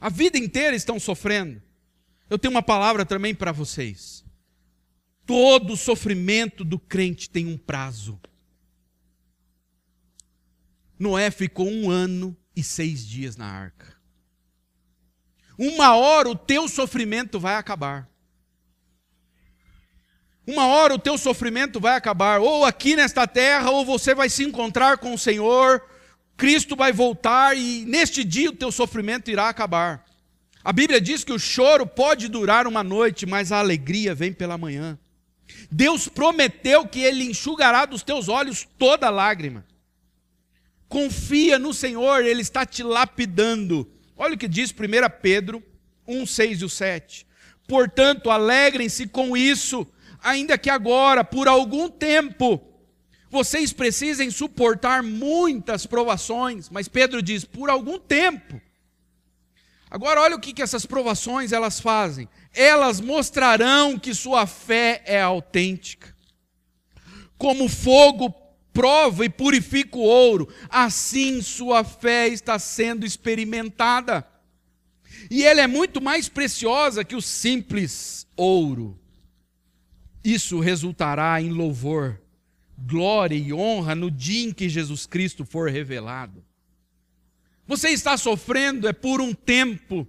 A 0.00 0.08
vida 0.08 0.38
inteira 0.38 0.74
estão 0.74 0.98
sofrendo. 0.98 1.62
Eu 2.30 2.38
tenho 2.38 2.54
uma 2.54 2.62
palavra 2.62 3.04
também 3.04 3.34
para 3.34 3.52
vocês. 3.52 4.24
Todo 5.26 5.76
sofrimento 5.76 6.64
do 6.64 6.78
crente 6.78 7.28
tem 7.28 7.46
um 7.46 7.58
prazo. 7.58 8.18
Noé 11.02 11.32
ficou 11.32 11.68
um 11.68 11.90
ano 11.90 12.36
e 12.54 12.62
seis 12.62 13.04
dias 13.04 13.36
na 13.36 13.44
arca. 13.44 13.92
Uma 15.58 15.96
hora 15.96 16.28
o 16.28 16.36
teu 16.36 16.68
sofrimento 16.68 17.40
vai 17.40 17.56
acabar. 17.56 18.08
Uma 20.46 20.66
hora 20.66 20.94
o 20.94 20.98
teu 21.00 21.18
sofrimento 21.18 21.80
vai 21.80 21.96
acabar, 21.96 22.40
ou 22.40 22.64
aqui 22.64 22.94
nesta 22.94 23.26
terra, 23.26 23.68
ou 23.68 23.84
você 23.84 24.14
vai 24.14 24.28
se 24.28 24.44
encontrar 24.44 24.98
com 24.98 25.12
o 25.12 25.18
Senhor, 25.18 25.84
Cristo 26.36 26.76
vai 26.76 26.92
voltar 26.92 27.56
e 27.56 27.84
neste 27.84 28.22
dia 28.22 28.50
o 28.50 28.56
teu 28.56 28.70
sofrimento 28.70 29.28
irá 29.28 29.48
acabar. 29.48 30.04
A 30.62 30.72
Bíblia 30.72 31.00
diz 31.00 31.24
que 31.24 31.32
o 31.32 31.38
choro 31.38 31.84
pode 31.84 32.28
durar 32.28 32.64
uma 32.68 32.84
noite, 32.84 33.26
mas 33.26 33.50
a 33.50 33.58
alegria 33.58 34.14
vem 34.14 34.32
pela 34.32 34.56
manhã. 34.56 34.96
Deus 35.68 36.06
prometeu 36.06 36.86
que 36.86 37.00
Ele 37.00 37.24
enxugará 37.24 37.86
dos 37.86 38.04
teus 38.04 38.28
olhos 38.28 38.68
toda 38.78 39.10
lágrima. 39.10 39.64
Confia 40.92 41.58
no 41.58 41.72
Senhor, 41.72 42.22
Ele 42.22 42.42
está 42.42 42.66
te 42.66 42.82
lapidando. 42.82 43.90
Olha 44.14 44.34
o 44.34 44.38
que 44.38 44.46
diz 44.46 44.70
1 44.70 44.74
Pedro 45.22 45.62
1, 46.06 46.26
6 46.26 46.60
e 46.60 46.68
7. 46.68 47.26
Portanto, 47.66 48.28
alegrem-se 48.28 49.06
com 49.06 49.34
isso 49.34 49.86
ainda 50.22 50.58
que 50.58 50.68
agora, 50.68 51.24
por 51.24 51.48
algum 51.48 51.88
tempo, 51.88 52.60
vocês 53.30 53.72
precisem 53.72 54.30
suportar 54.30 55.02
muitas 55.02 55.86
provações, 55.86 56.68
mas 56.68 56.88
Pedro 56.88 57.22
diz, 57.22 57.42
por 57.42 57.70
algum 57.70 57.98
tempo. 57.98 58.60
Agora 59.90 60.20
olha 60.20 60.36
o 60.36 60.40
que, 60.40 60.52
que 60.52 60.60
essas 60.60 60.84
provações 60.84 61.52
elas 61.52 61.80
fazem. 61.80 62.28
Elas 62.52 63.00
mostrarão 63.00 63.98
que 63.98 64.12
sua 64.12 64.46
fé 64.46 65.02
é 65.06 65.22
autêntica. 65.22 66.14
Como 67.38 67.66
fogo 67.66 68.41
prova 68.72 69.24
e 69.24 69.28
purifica 69.28 69.96
o 69.96 70.00
ouro, 70.00 70.48
assim 70.68 71.42
sua 71.42 71.84
fé 71.84 72.28
está 72.28 72.58
sendo 72.58 73.04
experimentada. 73.04 74.26
E 75.30 75.44
ela 75.44 75.60
é 75.60 75.66
muito 75.66 76.00
mais 76.00 76.28
preciosa 76.28 77.04
que 77.04 77.14
o 77.14 77.22
simples 77.22 78.26
ouro. 78.36 78.98
Isso 80.24 80.60
resultará 80.60 81.40
em 81.40 81.50
louvor, 81.50 82.20
glória 82.78 83.36
e 83.36 83.52
honra 83.52 83.94
no 83.94 84.10
dia 84.10 84.48
em 84.48 84.52
que 84.52 84.68
Jesus 84.68 85.06
Cristo 85.06 85.44
for 85.44 85.70
revelado. 85.70 86.44
Você 87.66 87.90
está 87.90 88.16
sofrendo 88.16 88.88
é 88.88 88.92
por 88.92 89.20
um 89.20 89.32
tempo. 89.32 90.06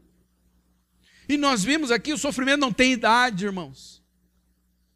E 1.28 1.38
nós 1.38 1.63
vimos 1.63 1.91
aqui, 1.91 2.12
o 2.12 2.17
sofrimento 2.17 2.60
não 2.60 2.73
tem 2.73 2.93
idade, 2.93 3.45
irmãos. 3.45 4.04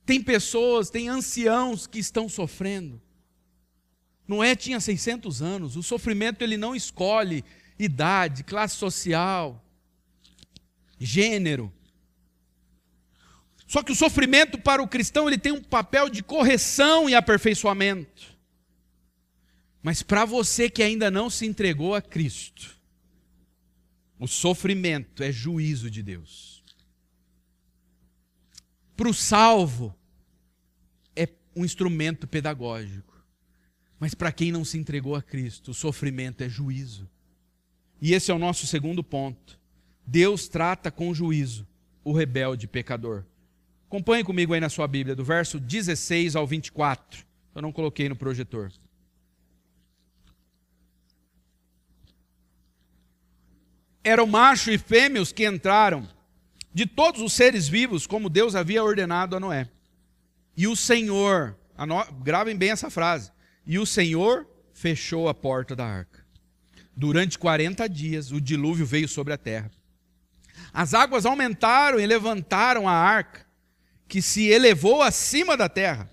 Tem 0.05 0.21
pessoas, 0.21 0.89
tem 0.89 1.07
anciãos 1.09 1.87
que 1.87 1.99
estão 1.99 2.27
sofrendo. 2.27 3.01
Noé 4.27 4.55
tinha 4.55 4.79
600 4.79 5.41
anos. 5.41 5.75
O 5.75 5.83
sofrimento 5.83 6.41
ele 6.41 6.57
não 6.57 6.75
escolhe 6.75 7.43
idade, 7.79 8.43
classe 8.43 8.75
social, 8.75 9.63
gênero. 10.99 11.71
Só 13.67 13.83
que 13.83 13.91
o 13.91 13.95
sofrimento 13.95 14.57
para 14.57 14.81
o 14.81 14.87
cristão 14.87 15.27
ele 15.27 15.37
tem 15.37 15.51
um 15.51 15.63
papel 15.63 16.09
de 16.09 16.23
correção 16.23 17.09
e 17.09 17.15
aperfeiçoamento. 17.15 18.35
Mas 19.81 20.01
para 20.01 20.25
você 20.25 20.69
que 20.69 20.83
ainda 20.83 21.11
não 21.11 21.29
se 21.29 21.45
entregou 21.45 21.95
a 21.95 22.01
Cristo, 22.01 22.75
o 24.19 24.27
sofrimento 24.27 25.21
é 25.21 25.31
juízo 25.31 25.89
de 25.91 26.01
Deus. 26.01 26.63
Para 28.95 29.09
o 29.09 29.13
salvo, 29.13 29.95
é 31.15 31.29
um 31.55 31.63
instrumento 31.63 32.27
pedagógico. 32.27 33.16
Mas 33.99 34.13
para 34.13 34.31
quem 34.31 34.51
não 34.51 34.63
se 34.63 34.77
entregou 34.77 35.15
a 35.15 35.21
Cristo, 35.21 35.71
o 35.71 35.73
sofrimento 35.73 36.43
é 36.43 36.49
juízo. 36.49 37.09
E 38.01 38.13
esse 38.13 38.29
é 38.29 38.33
o 38.33 38.39
nosso 38.39 38.67
segundo 38.67 39.03
ponto. 39.03 39.59
Deus 40.05 40.47
trata 40.47 40.91
com 40.91 41.13
juízo 41.13 41.67
o 42.03 42.13
rebelde 42.13 42.67
pecador. 42.67 43.25
Acompanhe 43.87 44.23
comigo 44.23 44.53
aí 44.53 44.59
na 44.59 44.69
sua 44.69 44.87
Bíblia, 44.87 45.15
do 45.15 45.23
verso 45.23 45.59
16 45.59 46.35
ao 46.35 46.45
24. 46.45 47.25
Eu 47.55 47.61
não 47.61 47.71
coloquei 47.71 48.07
no 48.07 48.15
projetor. 48.15 48.71
Eram 54.03 54.27
macho 54.27 54.71
e 54.71 54.77
fêmeos 54.77 55.31
que 55.31 55.45
entraram, 55.45 56.07
de 56.73 56.85
todos 56.85 57.21
os 57.21 57.33
seres 57.33 57.67
vivos, 57.67 58.05
como 58.05 58.29
Deus 58.29 58.55
havia 58.55 58.83
ordenado 58.83 59.35
a 59.35 59.39
Noé. 59.39 59.69
E 60.55 60.67
o 60.67 60.75
Senhor, 60.75 61.57
gravem 62.23 62.55
bem 62.55 62.69
essa 62.71 62.89
frase, 62.89 63.31
e 63.67 63.77
o 63.77 63.85
Senhor 63.85 64.47
fechou 64.73 65.27
a 65.27 65.33
porta 65.33 65.75
da 65.75 65.85
arca. 65.85 66.25
Durante 66.95 67.37
40 67.37 67.87
dias 67.89 68.31
o 68.31 68.39
dilúvio 68.39 68.85
veio 68.85 69.09
sobre 69.09 69.33
a 69.33 69.37
terra. 69.37 69.69
As 70.73 70.93
águas 70.93 71.25
aumentaram 71.25 71.99
e 71.99 72.07
levantaram 72.07 72.87
a 72.87 72.93
arca 72.93 73.45
que 74.07 74.21
se 74.21 74.45
elevou 74.47 75.01
acima 75.01 75.57
da 75.57 75.67
terra, 75.67 76.09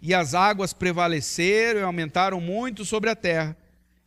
e 0.00 0.14
as 0.14 0.32
águas 0.32 0.72
prevaleceram 0.72 1.80
e 1.80 1.82
aumentaram 1.82 2.40
muito 2.40 2.84
sobre 2.84 3.10
a 3.10 3.16
terra, 3.16 3.56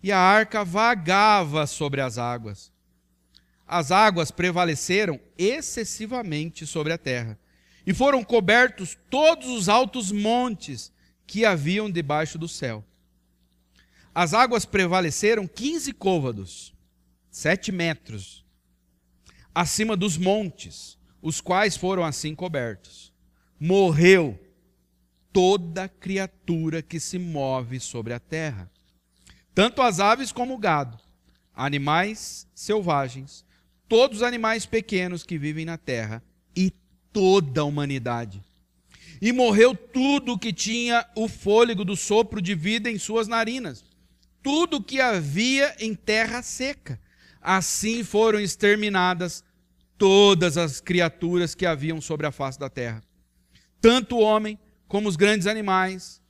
e 0.02 0.12
a 0.12 0.18
arca 0.18 0.64
vagava 0.64 1.68
sobre 1.68 2.00
as 2.00 2.18
águas. 2.18 2.72
As 3.68 3.92
águas 3.92 4.32
prevaleceram 4.32 5.20
excessivamente 5.38 6.66
sobre 6.66 6.94
a 6.94 6.98
terra, 6.98 7.38
e 7.86 7.94
foram 7.94 8.24
cobertos 8.24 8.98
todos 9.10 9.50
os 9.50 9.68
altos 9.68 10.12
montes 10.12 10.94
que 11.26 11.46
haviam 11.46 11.90
debaixo 11.90 12.38
do 12.38 12.48
céu. 12.48 12.84
As 14.14 14.34
águas 14.34 14.66
prevaleceram 14.66 15.48
quinze 15.48 15.92
côvados, 15.92 16.74
sete 17.30 17.72
metros, 17.72 18.46
acima 19.54 19.98
dos 19.98 20.18
montes, 20.18 20.98
os 21.22 21.42
quais 21.42 21.76
foram 21.76 22.04
assim 22.04 22.34
cobertos 22.34 23.14
morreu 23.60 24.40
toda 25.32 25.90
criatura 25.90 26.82
que 26.82 27.00
se 27.00 27.18
move 27.18 27.80
sobre 27.80 28.14
a 28.14 28.20
terra. 28.20 28.70
tanto 29.54 29.82
as 29.82 30.02
aves 30.02 30.34
como 30.34 30.54
o 30.54 30.58
gado, 30.58 30.98
animais 31.54 32.46
selvagens, 32.54 33.46
todos 33.88 34.18
os 34.18 34.24
animais 34.24 34.66
pequenos 34.66 35.24
que 35.24 35.38
vivem 35.38 35.64
na 35.64 35.78
terra 35.78 36.22
e 36.54 36.72
toda 37.14 37.62
a 37.62 37.64
humanidade. 37.64 38.44
E 39.22 39.32
morreu 39.32 39.76
tudo 39.76 40.38
que 40.38 40.52
tinha 40.52 41.06
o 41.16 41.28
fôlego 41.28 41.86
do 41.86 41.96
sopro 41.96 42.42
de 42.42 42.54
vida 42.54 42.90
em 42.90 42.98
suas 42.98 43.28
narinas, 43.28 43.84
tudo 44.44 44.84
que 44.84 45.00
havia 45.00 45.76
em 45.80 45.94
terra 45.96 46.42
seca. 46.42 47.00
Assim 47.42 48.04
foram 48.04 48.40
exterminadas 48.40 49.44
todas 49.98 50.58
as 50.58 50.82
criaturas 50.82 51.56
que 51.56 51.66
haviam 51.66 52.02
sobre 52.02 52.28
a 52.28 52.32
face 52.32 52.60
da 52.60 52.70
terra, 52.70 53.02
tanto 53.80 54.18
o 54.18 54.22
homem 54.22 54.60
como 54.88 55.08
os 55.08 55.16
grandes 55.16 55.48
animais 55.48 56.22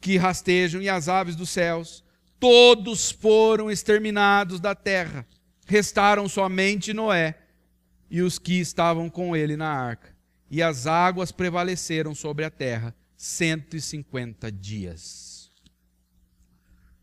que 0.00 0.16
rastejam 0.16 0.82
e 0.82 0.88
as 0.88 1.08
aves 1.08 1.36
dos 1.36 1.48
céus, 1.48 2.04
todos 2.38 3.12
foram 3.12 3.70
exterminados 3.70 4.58
da 4.58 4.74
terra. 4.74 5.26
Restaram 5.64 6.28
somente 6.28 6.92
Noé 6.92 7.38
e 8.10 8.20
os 8.20 8.38
que 8.38 8.60
estavam 8.60 9.08
com 9.08 9.34
ele 9.36 9.56
na 9.56 9.70
arca. 9.70 10.11
E 10.52 10.62
as 10.62 10.86
águas 10.86 11.32
prevaleceram 11.32 12.14
sobre 12.14 12.44
a 12.44 12.50
terra 12.50 12.94
150 13.16 14.52
dias. 14.52 15.50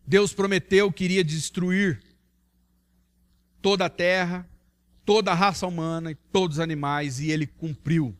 Deus 0.06 0.32
prometeu 0.34 0.92
que 0.92 1.04
iria 1.04 1.24
destruir 1.24 2.00
toda 3.60 3.86
a 3.86 3.90
terra, 3.90 4.48
toda 5.04 5.32
a 5.32 5.34
raça 5.34 5.66
humana 5.66 6.12
e 6.12 6.16
todos 6.16 6.58
os 6.58 6.60
animais, 6.60 7.20
e 7.20 7.32
ele 7.32 7.48
cumpriu. 7.48 8.16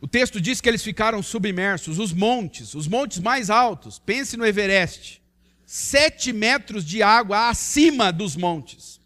O 0.00 0.08
texto 0.08 0.40
diz 0.40 0.60
que 0.60 0.68
eles 0.68 0.82
ficaram 0.82 1.22
submersos, 1.22 2.00
os 2.00 2.12
montes, 2.12 2.74
os 2.74 2.88
montes 2.88 3.20
mais 3.20 3.50
altos, 3.50 4.00
pense 4.00 4.36
no 4.36 4.44
Everest, 4.44 5.22
sete 5.64 6.32
metros 6.32 6.84
de 6.84 7.04
água 7.04 7.50
acima 7.50 8.12
dos 8.12 8.34
montes. 8.34 9.00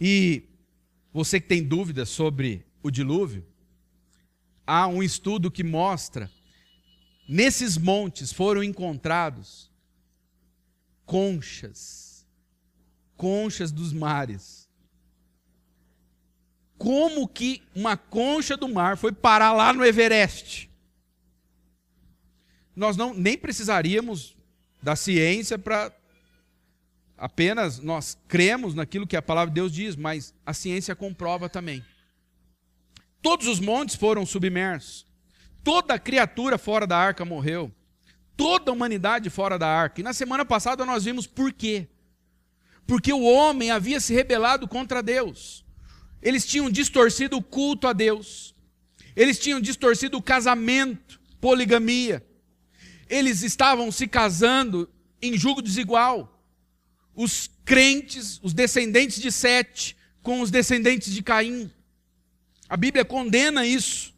E 0.00 0.48
você 1.12 1.40
que 1.40 1.46
tem 1.46 1.62
dúvidas 1.62 2.08
sobre 2.08 2.64
o 2.82 2.90
dilúvio, 2.90 3.46
há 4.66 4.86
um 4.86 5.02
estudo 5.02 5.50
que 5.50 5.62
mostra 5.62 6.30
nesses 7.28 7.76
montes 7.76 8.32
foram 8.32 8.62
encontrados 8.62 9.70
conchas, 11.04 12.26
conchas 13.16 13.70
dos 13.70 13.92
mares. 13.92 14.68
Como 16.78 17.28
que 17.28 17.62
uma 17.74 17.96
concha 17.96 18.56
do 18.56 18.68
mar 18.68 18.96
foi 18.96 19.12
parar 19.12 19.52
lá 19.52 19.72
no 19.72 19.84
Everest? 19.84 20.70
Nós 22.74 22.96
não 22.96 23.14
nem 23.14 23.36
precisaríamos 23.36 24.34
da 24.82 24.96
ciência 24.96 25.58
para 25.58 25.92
apenas 27.16 27.78
nós 27.78 28.18
cremos 28.26 28.74
naquilo 28.74 29.06
que 29.06 29.16
a 29.16 29.22
palavra 29.22 29.50
de 29.50 29.54
Deus 29.54 29.72
diz, 29.72 29.96
mas 29.96 30.34
a 30.44 30.52
ciência 30.52 30.94
comprova 30.94 31.48
também. 31.48 31.84
Todos 33.20 33.46
os 33.46 33.60
montes 33.60 33.94
foram 33.94 34.26
submersos. 34.26 35.06
Toda 35.62 35.98
criatura 35.98 36.58
fora 36.58 36.86
da 36.86 36.98
arca 36.98 37.24
morreu. 37.24 37.72
Toda 38.36 38.70
a 38.70 38.74
humanidade 38.74 39.30
fora 39.30 39.56
da 39.56 39.68
arca. 39.68 40.00
E 40.00 40.04
na 40.04 40.12
semana 40.12 40.44
passada 40.44 40.84
nós 40.84 41.04
vimos 41.04 41.26
por 41.26 41.52
quê. 41.52 41.86
Porque 42.86 43.12
o 43.12 43.22
homem 43.22 43.70
havia 43.70 44.00
se 44.00 44.12
rebelado 44.12 44.66
contra 44.66 45.02
Deus. 45.02 45.64
Eles 46.20 46.44
tinham 46.44 46.68
distorcido 46.68 47.36
o 47.36 47.42
culto 47.42 47.86
a 47.86 47.92
Deus. 47.92 48.54
Eles 49.14 49.38
tinham 49.38 49.60
distorcido 49.60 50.16
o 50.16 50.22
casamento, 50.22 51.20
poligamia. 51.40 52.26
Eles 53.08 53.42
estavam 53.42 53.92
se 53.92 54.08
casando 54.08 54.90
em 55.20 55.38
julgo 55.38 55.62
desigual 55.62 56.31
os 57.14 57.50
crentes, 57.64 58.40
os 58.42 58.52
descendentes 58.52 59.20
de 59.20 59.30
Sete, 59.30 59.96
com 60.22 60.40
os 60.40 60.50
descendentes 60.50 61.12
de 61.12 61.22
Caim. 61.22 61.70
A 62.68 62.76
Bíblia 62.76 63.04
condena 63.04 63.66
isso. 63.66 64.14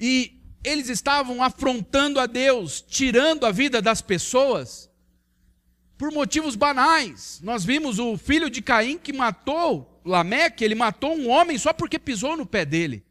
E 0.00 0.40
eles 0.64 0.88
estavam 0.88 1.42
afrontando 1.42 2.18
a 2.18 2.26
Deus, 2.26 2.80
tirando 2.80 3.46
a 3.46 3.52
vida 3.52 3.80
das 3.80 4.02
pessoas 4.02 4.90
por 5.96 6.12
motivos 6.12 6.56
banais. 6.56 7.40
Nós 7.42 7.64
vimos 7.64 7.98
o 7.98 8.16
filho 8.18 8.50
de 8.50 8.60
Caim 8.60 8.98
que 8.98 9.12
matou 9.12 10.00
Lameque, 10.04 10.64
ele 10.64 10.74
matou 10.74 11.16
um 11.16 11.28
homem 11.28 11.58
só 11.58 11.72
porque 11.72 11.98
pisou 11.98 12.36
no 12.36 12.46
pé 12.46 12.64
dele. 12.64 13.05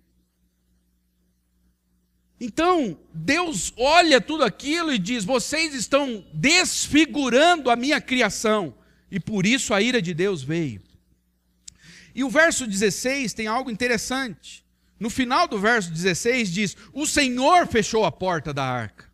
Então, 2.39 2.99
Deus 3.13 3.73
olha 3.77 4.19
tudo 4.19 4.43
aquilo 4.43 4.93
e 4.93 4.99
diz: 4.99 5.23
vocês 5.23 5.73
estão 5.73 6.25
desfigurando 6.33 7.69
a 7.69 7.75
minha 7.75 8.01
criação, 8.01 8.75
e 9.09 9.19
por 9.19 9.45
isso 9.45 9.73
a 9.73 9.81
ira 9.81 10.01
de 10.01 10.13
Deus 10.13 10.43
veio. 10.43 10.81
E 12.13 12.23
o 12.23 12.29
verso 12.29 12.65
16 12.65 13.33
tem 13.33 13.47
algo 13.47 13.69
interessante. 13.69 14.65
No 14.99 15.09
final 15.09 15.47
do 15.47 15.59
verso 15.59 15.91
16 15.91 16.51
diz: 16.51 16.77
O 16.93 17.05
Senhor 17.05 17.67
fechou 17.67 18.05
a 18.05 18.11
porta 18.11 18.53
da 18.53 18.63
arca. 18.63 19.05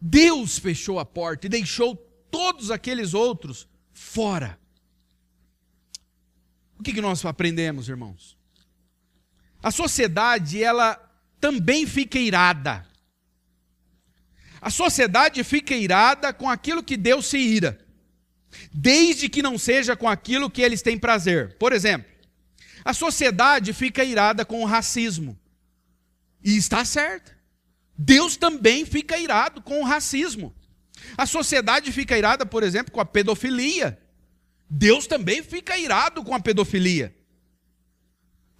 Deus 0.00 0.58
fechou 0.58 0.98
a 0.98 1.04
porta 1.04 1.46
e 1.46 1.50
deixou 1.50 1.96
todos 2.30 2.70
aqueles 2.70 3.14
outros 3.14 3.68
fora. 3.92 4.58
O 6.78 6.82
que, 6.82 7.00
nós 7.00 7.24
aprendemos, 7.24 7.88
irmãos? 7.88 8.36
A 9.62 9.70
sociedade, 9.70 10.62
ela 10.62 10.98
também 11.40 11.86
fica 11.86 12.18
irada. 12.18 12.86
A 14.60 14.70
sociedade 14.70 15.42
fica 15.42 15.74
irada 15.74 16.32
com 16.32 16.48
aquilo 16.48 16.82
que 16.82 16.96
Deus 16.96 17.26
se 17.26 17.38
ira, 17.38 17.78
desde 18.72 19.28
que 19.28 19.42
não 19.42 19.58
seja 19.58 19.96
com 19.96 20.08
aquilo 20.08 20.50
que 20.50 20.62
eles 20.62 20.82
têm 20.82 20.98
prazer. 20.98 21.56
Por 21.58 21.72
exemplo, 21.72 22.10
a 22.84 22.92
sociedade 22.92 23.72
fica 23.72 24.04
irada 24.04 24.44
com 24.44 24.62
o 24.62 24.66
racismo. 24.66 25.38
E 26.44 26.56
está 26.56 26.84
certo. 26.84 27.32
Deus 27.96 28.36
também 28.36 28.84
fica 28.84 29.16
irado 29.18 29.62
com 29.62 29.80
o 29.80 29.84
racismo. 29.84 30.54
A 31.16 31.26
sociedade 31.26 31.92
fica 31.92 32.16
irada, 32.16 32.44
por 32.44 32.62
exemplo, 32.62 32.92
com 32.92 33.00
a 33.00 33.04
pedofilia. 33.04 33.98
Deus 34.68 35.06
também 35.06 35.42
fica 35.42 35.76
irado 35.76 36.24
com 36.24 36.34
a 36.34 36.40
pedofilia. 36.40 37.14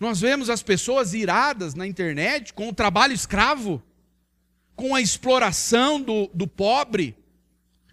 Nós 0.02 0.20
vemos 0.20 0.50
as 0.50 0.64
pessoas 0.64 1.14
iradas 1.14 1.76
na 1.76 1.86
internet 1.86 2.52
com 2.54 2.68
o 2.68 2.74
trabalho 2.74 3.12
escravo, 3.12 3.80
com 4.74 4.96
a 4.96 5.00
exploração 5.00 6.00
do, 6.00 6.28
do 6.34 6.44
pobre. 6.44 7.16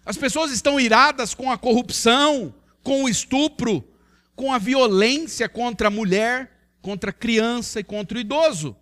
As 0.04 0.16
pessoas 0.16 0.50
estão 0.50 0.80
iradas 0.80 1.34
com 1.34 1.52
a 1.52 1.56
corrupção, 1.56 2.52
com 2.82 3.04
o 3.04 3.08
estupro, 3.08 3.84
com 4.34 4.52
a 4.52 4.58
violência 4.58 5.48
contra 5.48 5.86
a 5.86 5.90
mulher, 5.90 6.50
contra 6.82 7.10
a 7.10 7.12
criança 7.12 7.78
e 7.78 7.84
contra 7.84 8.18
o 8.18 8.20
idoso. 8.20 8.76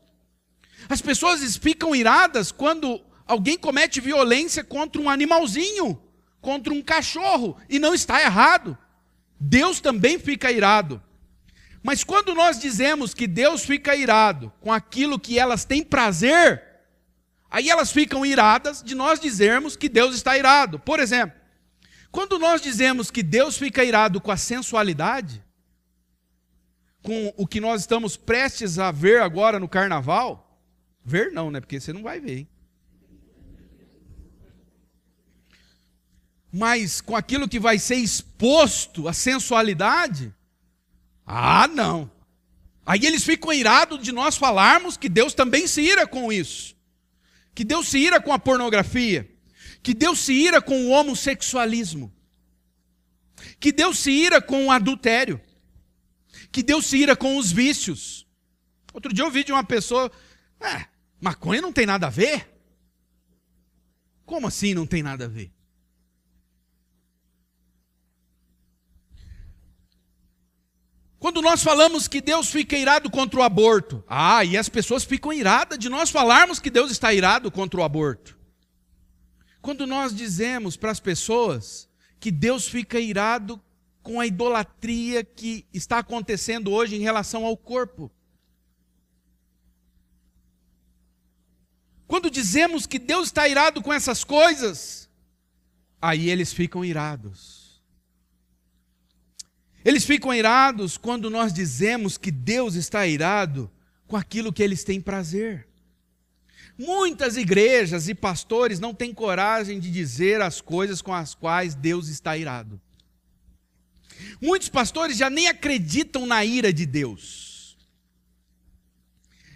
As 0.88 1.02
pessoas 1.02 1.54
ficam 1.54 1.94
iradas 1.94 2.50
quando 2.50 2.98
alguém 3.26 3.58
comete 3.58 4.00
violência 4.00 4.64
contra 4.64 5.02
um 5.02 5.10
animalzinho, 5.10 6.00
contra 6.40 6.72
um 6.72 6.80
cachorro, 6.80 7.58
e 7.68 7.78
não 7.78 7.94
está 7.94 8.22
errado. 8.22 8.74
Deus 9.38 9.80
também 9.82 10.18
fica 10.18 10.50
irado. 10.50 11.02
Mas 11.82 12.02
quando 12.04 12.34
nós 12.34 12.58
dizemos 12.58 13.14
que 13.14 13.26
Deus 13.26 13.64
fica 13.64 13.94
irado 13.94 14.52
com 14.60 14.72
aquilo 14.72 15.18
que 15.18 15.38
elas 15.38 15.64
têm 15.64 15.82
prazer, 15.82 16.62
aí 17.50 17.70
elas 17.70 17.92
ficam 17.92 18.26
iradas 18.26 18.82
de 18.82 18.94
nós 18.94 19.20
dizermos 19.20 19.76
que 19.76 19.88
Deus 19.88 20.14
está 20.14 20.36
irado. 20.36 20.78
Por 20.78 21.00
exemplo, 21.00 21.38
quando 22.10 22.38
nós 22.38 22.60
dizemos 22.60 23.10
que 23.10 23.22
Deus 23.22 23.56
fica 23.56 23.84
irado 23.84 24.20
com 24.20 24.30
a 24.30 24.36
sensualidade, 24.36 25.44
com 27.02 27.32
o 27.36 27.46
que 27.46 27.60
nós 27.60 27.82
estamos 27.82 28.16
prestes 28.16 28.78
a 28.78 28.90
ver 28.90 29.20
agora 29.22 29.58
no 29.58 29.68
carnaval, 29.68 30.60
ver 31.04 31.32
não, 31.32 31.50
né? 31.50 31.60
Porque 31.60 31.80
você 31.80 31.92
não 31.92 32.02
vai 32.02 32.20
ver. 32.20 32.38
Hein? 32.38 32.48
Mas 36.52 37.00
com 37.00 37.14
aquilo 37.14 37.48
que 37.48 37.60
vai 37.60 37.78
ser 37.78 37.96
exposto, 37.96 39.06
a 39.06 39.12
sensualidade, 39.12 40.34
ah, 41.30 41.68
não. 41.68 42.10
Aí 42.86 43.04
eles 43.04 43.22
ficam 43.22 43.52
irados 43.52 44.02
de 44.02 44.12
nós 44.12 44.38
falarmos 44.38 44.96
que 44.96 45.10
Deus 45.10 45.34
também 45.34 45.66
se 45.66 45.82
ira 45.82 46.06
com 46.06 46.32
isso. 46.32 46.74
Que 47.54 47.62
Deus 47.62 47.88
se 47.88 47.98
ira 47.98 48.18
com 48.18 48.32
a 48.32 48.38
pornografia. 48.38 49.30
Que 49.82 49.92
Deus 49.92 50.20
se 50.20 50.32
ira 50.32 50.62
com 50.62 50.86
o 50.86 50.88
homossexualismo. 50.88 52.10
Que 53.60 53.70
Deus 53.70 53.98
se 53.98 54.10
ira 54.10 54.40
com 54.40 54.66
o 54.66 54.70
adultério. 54.70 55.38
Que 56.50 56.62
Deus 56.62 56.86
se 56.86 56.96
ira 56.96 57.14
com 57.14 57.36
os 57.36 57.52
vícios. 57.52 58.26
Outro 58.94 59.12
dia 59.12 59.22
eu 59.22 59.26
ouvi 59.26 59.44
de 59.44 59.52
uma 59.52 59.62
pessoa, 59.62 60.10
é, 60.58 60.86
maconha 61.20 61.60
não 61.60 61.72
tem 61.72 61.84
nada 61.84 62.06
a 62.06 62.10
ver? 62.10 62.48
Como 64.24 64.46
assim 64.46 64.72
não 64.72 64.86
tem 64.86 65.02
nada 65.02 65.26
a 65.26 65.28
ver? 65.28 65.52
Quando 71.18 71.42
nós 71.42 71.62
falamos 71.62 72.06
que 72.06 72.20
Deus 72.20 72.48
fica 72.48 72.76
irado 72.76 73.10
contra 73.10 73.40
o 73.40 73.42
aborto, 73.42 74.04
ah, 74.06 74.44
e 74.44 74.56
as 74.56 74.68
pessoas 74.68 75.02
ficam 75.02 75.32
iradas 75.32 75.78
de 75.78 75.88
nós 75.88 76.10
falarmos 76.10 76.60
que 76.60 76.70
Deus 76.70 76.90
está 76.92 77.12
irado 77.12 77.50
contra 77.50 77.80
o 77.80 77.82
aborto. 77.82 78.36
quando 79.60 79.86
nós 79.86 80.14
dizemos 80.14 80.76
para 80.76 80.90
as 80.92 81.00
pessoas 81.00 81.88
que 82.20 82.30
Deus 82.30 82.66
fica 82.68 82.98
irado 82.98 83.60
com 84.02 84.18
a 84.20 84.26
idolatria 84.26 85.22
que 85.22 85.66
está 85.74 85.98
acontecendo 85.98 86.70
hoje 86.72 86.96
em 86.96 87.00
relação 87.00 87.44
ao 87.44 87.56
corpo. 87.56 88.10
Quando 92.06 92.30
dizemos 92.30 92.86
que 92.86 92.98
Deus 92.98 93.26
está 93.26 93.46
irado 93.46 93.82
com 93.82 93.92
essas 93.92 94.24
coisas, 94.24 95.10
aí 96.00 96.30
eles 96.30 96.52
ficam 96.52 96.82
irados. 96.82 97.67
Eles 99.88 100.04
ficam 100.04 100.34
irados 100.34 100.98
quando 100.98 101.30
nós 101.30 101.50
dizemos 101.50 102.18
que 102.18 102.30
Deus 102.30 102.74
está 102.74 103.06
irado 103.06 103.70
com 104.06 104.18
aquilo 104.18 104.52
que 104.52 104.62
eles 104.62 104.84
têm 104.84 105.00
prazer. 105.00 105.66
Muitas 106.76 107.38
igrejas 107.38 108.06
e 108.06 108.14
pastores 108.14 108.78
não 108.80 108.92
têm 108.92 109.14
coragem 109.14 109.80
de 109.80 109.90
dizer 109.90 110.42
as 110.42 110.60
coisas 110.60 111.00
com 111.00 111.14
as 111.14 111.34
quais 111.34 111.74
Deus 111.74 112.08
está 112.08 112.36
irado. 112.36 112.78
Muitos 114.42 114.68
pastores 114.68 115.16
já 115.16 115.30
nem 115.30 115.48
acreditam 115.48 116.26
na 116.26 116.44
ira 116.44 116.70
de 116.70 116.84
Deus. 116.84 117.78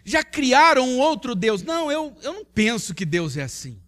Já 0.03 0.25
criaram 0.25 0.89
um 0.89 0.99
outro 0.99 1.35
Deus. 1.35 1.63
Não, 1.63 1.93
eu, 1.93 2.17
eu 2.23 2.33
não 2.33 2.45
penso 2.47 2.95
que 2.95 3.05
Deus 3.05 3.37
é 3.37 3.43
assim. 3.43 3.79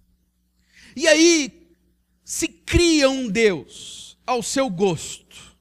E 0.94 1.08
aí 1.08 1.74
se 2.22 2.48
cria 2.48 3.08
um 3.08 3.30
Deus 3.30 4.18
ao 4.26 4.42
seu 4.42 4.68
gosto. 4.68 5.53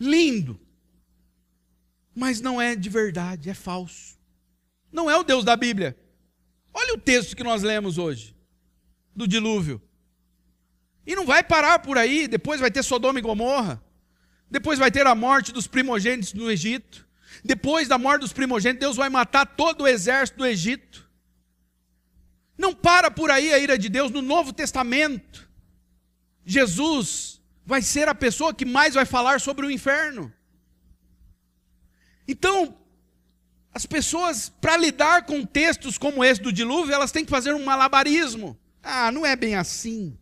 Lindo. 0.00 0.58
Mas 2.14 2.40
não 2.40 2.60
é 2.60 2.74
de 2.74 2.88
verdade, 2.88 3.50
é 3.50 3.54
falso. 3.54 4.18
Não 4.90 5.10
é 5.10 5.16
o 5.16 5.22
Deus 5.22 5.44
da 5.44 5.54
Bíblia. 5.54 5.96
Olha 6.72 6.94
o 6.94 6.98
texto 6.98 7.36
que 7.36 7.44
nós 7.44 7.62
lemos 7.62 7.98
hoje, 7.98 8.34
do 9.14 9.28
dilúvio. 9.28 9.80
E 11.06 11.14
não 11.14 11.26
vai 11.26 11.42
parar 11.42 11.80
por 11.80 11.98
aí, 11.98 12.26
depois 12.26 12.60
vai 12.60 12.70
ter 12.70 12.82
Sodoma 12.82 13.18
e 13.18 13.22
Gomorra. 13.22 13.82
Depois 14.50 14.78
vai 14.78 14.90
ter 14.90 15.06
a 15.06 15.14
morte 15.14 15.52
dos 15.52 15.66
primogênitos 15.66 16.32
no 16.32 16.50
Egito. 16.50 17.06
Depois 17.44 17.86
da 17.86 17.98
morte 17.98 18.22
dos 18.22 18.32
primogênitos, 18.32 18.80
Deus 18.80 18.96
vai 18.96 19.08
matar 19.08 19.46
todo 19.46 19.82
o 19.82 19.88
exército 19.88 20.38
do 20.38 20.46
Egito. 20.46 21.08
Não 22.58 22.74
para 22.74 23.10
por 23.10 23.30
aí 23.30 23.52
a 23.52 23.58
ira 23.58 23.78
de 23.78 23.88
Deus 23.88 24.10
no 24.10 24.20
Novo 24.20 24.52
Testamento. 24.52 25.48
Jesus 26.44 27.39
vai 27.64 27.82
ser 27.82 28.08
a 28.08 28.14
pessoa 28.14 28.54
que 28.54 28.64
mais 28.64 28.94
vai 28.94 29.04
falar 29.04 29.40
sobre 29.40 29.66
o 29.66 29.70
inferno. 29.70 30.32
Então, 32.26 32.76
as 33.72 33.86
pessoas, 33.86 34.48
para 34.60 34.76
lidar 34.76 35.26
com 35.26 35.44
textos 35.44 35.98
como 35.98 36.24
esse 36.24 36.40
do 36.40 36.52
dilúvio, 36.52 36.94
elas 36.94 37.12
têm 37.12 37.24
que 37.24 37.30
fazer 37.30 37.54
um 37.54 37.64
malabarismo. 37.64 38.58
Ah, 38.82 39.10
não 39.12 39.24
é 39.24 39.36
bem 39.36 39.54
assim 39.54 40.18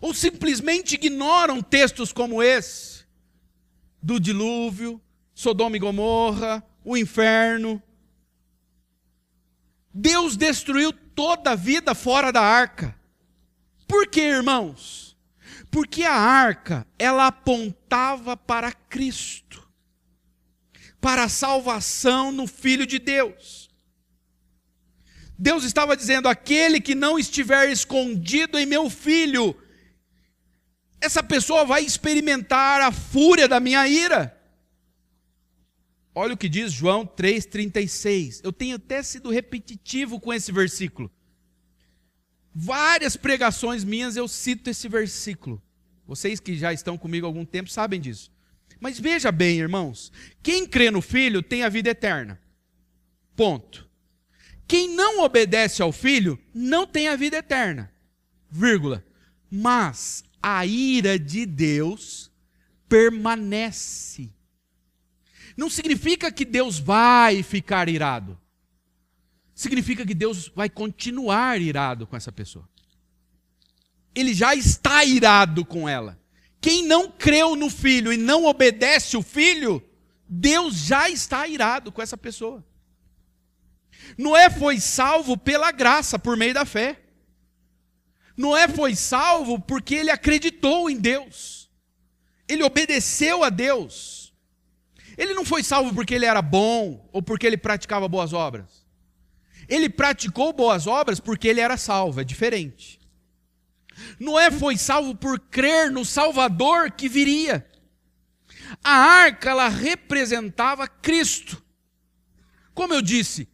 ou 0.00 0.14
simplesmente 0.14 0.94
ignoram 0.94 1.62
textos 1.62 2.12
como 2.12 2.42
esse 2.42 3.04
do 4.02 4.20
dilúvio, 4.20 5.00
Sodoma 5.34 5.76
e 5.76 5.80
Gomorra, 5.80 6.62
o 6.84 6.96
inferno. 6.96 7.82
Deus 9.92 10.36
destruiu 10.36 10.92
toda 10.92 11.52
a 11.52 11.56
vida 11.56 11.94
fora 11.94 12.30
da 12.30 12.42
arca. 12.42 12.94
Por 13.88 14.06
quê, 14.06 14.20
irmãos? 14.20 15.05
Porque 15.70 16.04
a 16.04 16.14
arca, 16.14 16.86
ela 16.98 17.26
apontava 17.26 18.36
para 18.36 18.72
Cristo, 18.72 19.68
para 21.00 21.24
a 21.24 21.28
salvação 21.28 22.32
no 22.32 22.46
Filho 22.46 22.86
de 22.86 22.98
Deus. 22.98 23.68
Deus 25.38 25.64
estava 25.64 25.96
dizendo: 25.96 26.28
aquele 26.28 26.80
que 26.80 26.94
não 26.94 27.18
estiver 27.18 27.70
escondido 27.70 28.58
em 28.58 28.66
meu 28.66 28.88
filho, 28.88 29.54
essa 31.00 31.22
pessoa 31.22 31.64
vai 31.64 31.84
experimentar 31.84 32.80
a 32.80 32.90
fúria 32.90 33.46
da 33.46 33.60
minha 33.60 33.86
ira. 33.86 34.32
Olha 36.14 36.32
o 36.32 36.36
que 36.36 36.48
diz 36.48 36.72
João 36.72 37.04
3,36. 37.04 38.40
Eu 38.42 38.50
tenho 38.50 38.76
até 38.76 39.02
sido 39.02 39.30
repetitivo 39.30 40.18
com 40.18 40.32
esse 40.32 40.50
versículo. 40.50 41.10
Várias 42.58 43.18
pregações 43.18 43.84
minhas 43.84 44.16
eu 44.16 44.26
cito 44.26 44.70
esse 44.70 44.88
versículo. 44.88 45.62
Vocês 46.06 46.40
que 46.40 46.56
já 46.56 46.72
estão 46.72 46.96
comigo 46.96 47.26
há 47.26 47.28
algum 47.28 47.44
tempo 47.44 47.68
sabem 47.68 48.00
disso. 48.00 48.32
Mas 48.80 48.98
veja 48.98 49.30
bem, 49.30 49.58
irmãos: 49.58 50.10
quem 50.42 50.66
crê 50.66 50.90
no 50.90 51.02
Filho 51.02 51.42
tem 51.42 51.64
a 51.64 51.68
vida 51.68 51.90
eterna. 51.90 52.40
Ponto. 53.36 53.86
Quem 54.66 54.88
não 54.88 55.22
obedece 55.22 55.82
ao 55.82 55.92
Filho 55.92 56.38
não 56.54 56.86
tem 56.86 57.08
a 57.08 57.14
vida 57.14 57.36
eterna. 57.36 57.92
Vírgula. 58.50 59.04
Mas 59.50 60.24
a 60.42 60.64
ira 60.64 61.18
de 61.18 61.44
Deus 61.44 62.32
permanece. 62.88 64.32
Não 65.58 65.68
significa 65.68 66.32
que 66.32 66.46
Deus 66.46 66.78
vai 66.78 67.42
ficar 67.42 67.86
irado. 67.90 68.40
Significa 69.56 70.04
que 70.04 70.14
Deus 70.14 70.52
vai 70.54 70.68
continuar 70.68 71.58
irado 71.58 72.06
com 72.06 72.14
essa 72.14 72.30
pessoa. 72.30 72.68
Ele 74.14 74.34
já 74.34 74.54
está 74.54 75.02
irado 75.02 75.64
com 75.64 75.88
ela. 75.88 76.20
Quem 76.60 76.84
não 76.84 77.10
creu 77.10 77.56
no 77.56 77.70
filho 77.70 78.12
e 78.12 78.18
não 78.18 78.44
obedece 78.44 79.16
o 79.16 79.22
filho, 79.22 79.82
Deus 80.28 80.74
já 80.74 81.08
está 81.08 81.48
irado 81.48 81.90
com 81.90 82.02
essa 82.02 82.18
pessoa. 82.18 82.62
Noé 84.18 84.50
foi 84.50 84.78
salvo 84.78 85.38
pela 85.38 85.72
graça, 85.72 86.18
por 86.18 86.36
meio 86.36 86.52
da 86.52 86.66
fé. 86.66 87.00
Noé 88.36 88.68
foi 88.68 88.94
salvo 88.94 89.58
porque 89.58 89.94
ele 89.94 90.10
acreditou 90.10 90.90
em 90.90 90.98
Deus. 90.98 91.70
Ele 92.46 92.62
obedeceu 92.62 93.42
a 93.42 93.48
Deus. 93.48 94.34
Ele 95.16 95.32
não 95.32 95.46
foi 95.46 95.62
salvo 95.62 95.94
porque 95.94 96.14
ele 96.14 96.26
era 96.26 96.42
bom 96.42 97.08
ou 97.10 97.22
porque 97.22 97.46
ele 97.46 97.56
praticava 97.56 98.06
boas 98.06 98.34
obras. 98.34 98.85
Ele 99.68 99.88
praticou 99.88 100.52
boas 100.52 100.86
obras 100.86 101.20
porque 101.20 101.48
ele 101.48 101.60
era 101.60 101.76
salvo, 101.76 102.20
é 102.20 102.24
diferente. 102.24 103.00
Noé 104.18 104.50
foi 104.50 104.76
salvo 104.76 105.14
por 105.14 105.38
crer 105.38 105.90
no 105.90 106.04
Salvador 106.04 106.90
que 106.90 107.08
viria. 107.08 107.66
A 108.82 108.92
arca, 108.92 109.50
ela 109.50 109.68
representava 109.68 110.86
Cristo. 110.86 111.62
Como 112.74 112.92
eu 112.92 113.00
disse, 113.00 113.48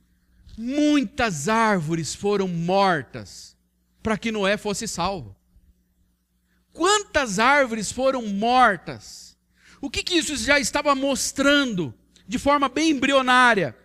muitas 0.56 1.48
árvores 1.48 2.14
foram 2.14 2.48
mortas 2.48 3.56
para 4.02 4.18
que 4.18 4.32
Noé 4.32 4.56
fosse 4.56 4.88
salvo. 4.88 5.36
Quantas 6.72 7.38
árvores 7.38 7.92
foram 7.92 8.26
mortas? 8.26 9.36
O 9.80 9.90
que, 9.90 10.02
que 10.02 10.14
isso 10.14 10.36
já 10.36 10.58
estava 10.58 10.94
mostrando 10.94 11.94
de 12.26 12.38
forma 12.38 12.68
bem 12.68 12.90
embrionária? 12.90 13.76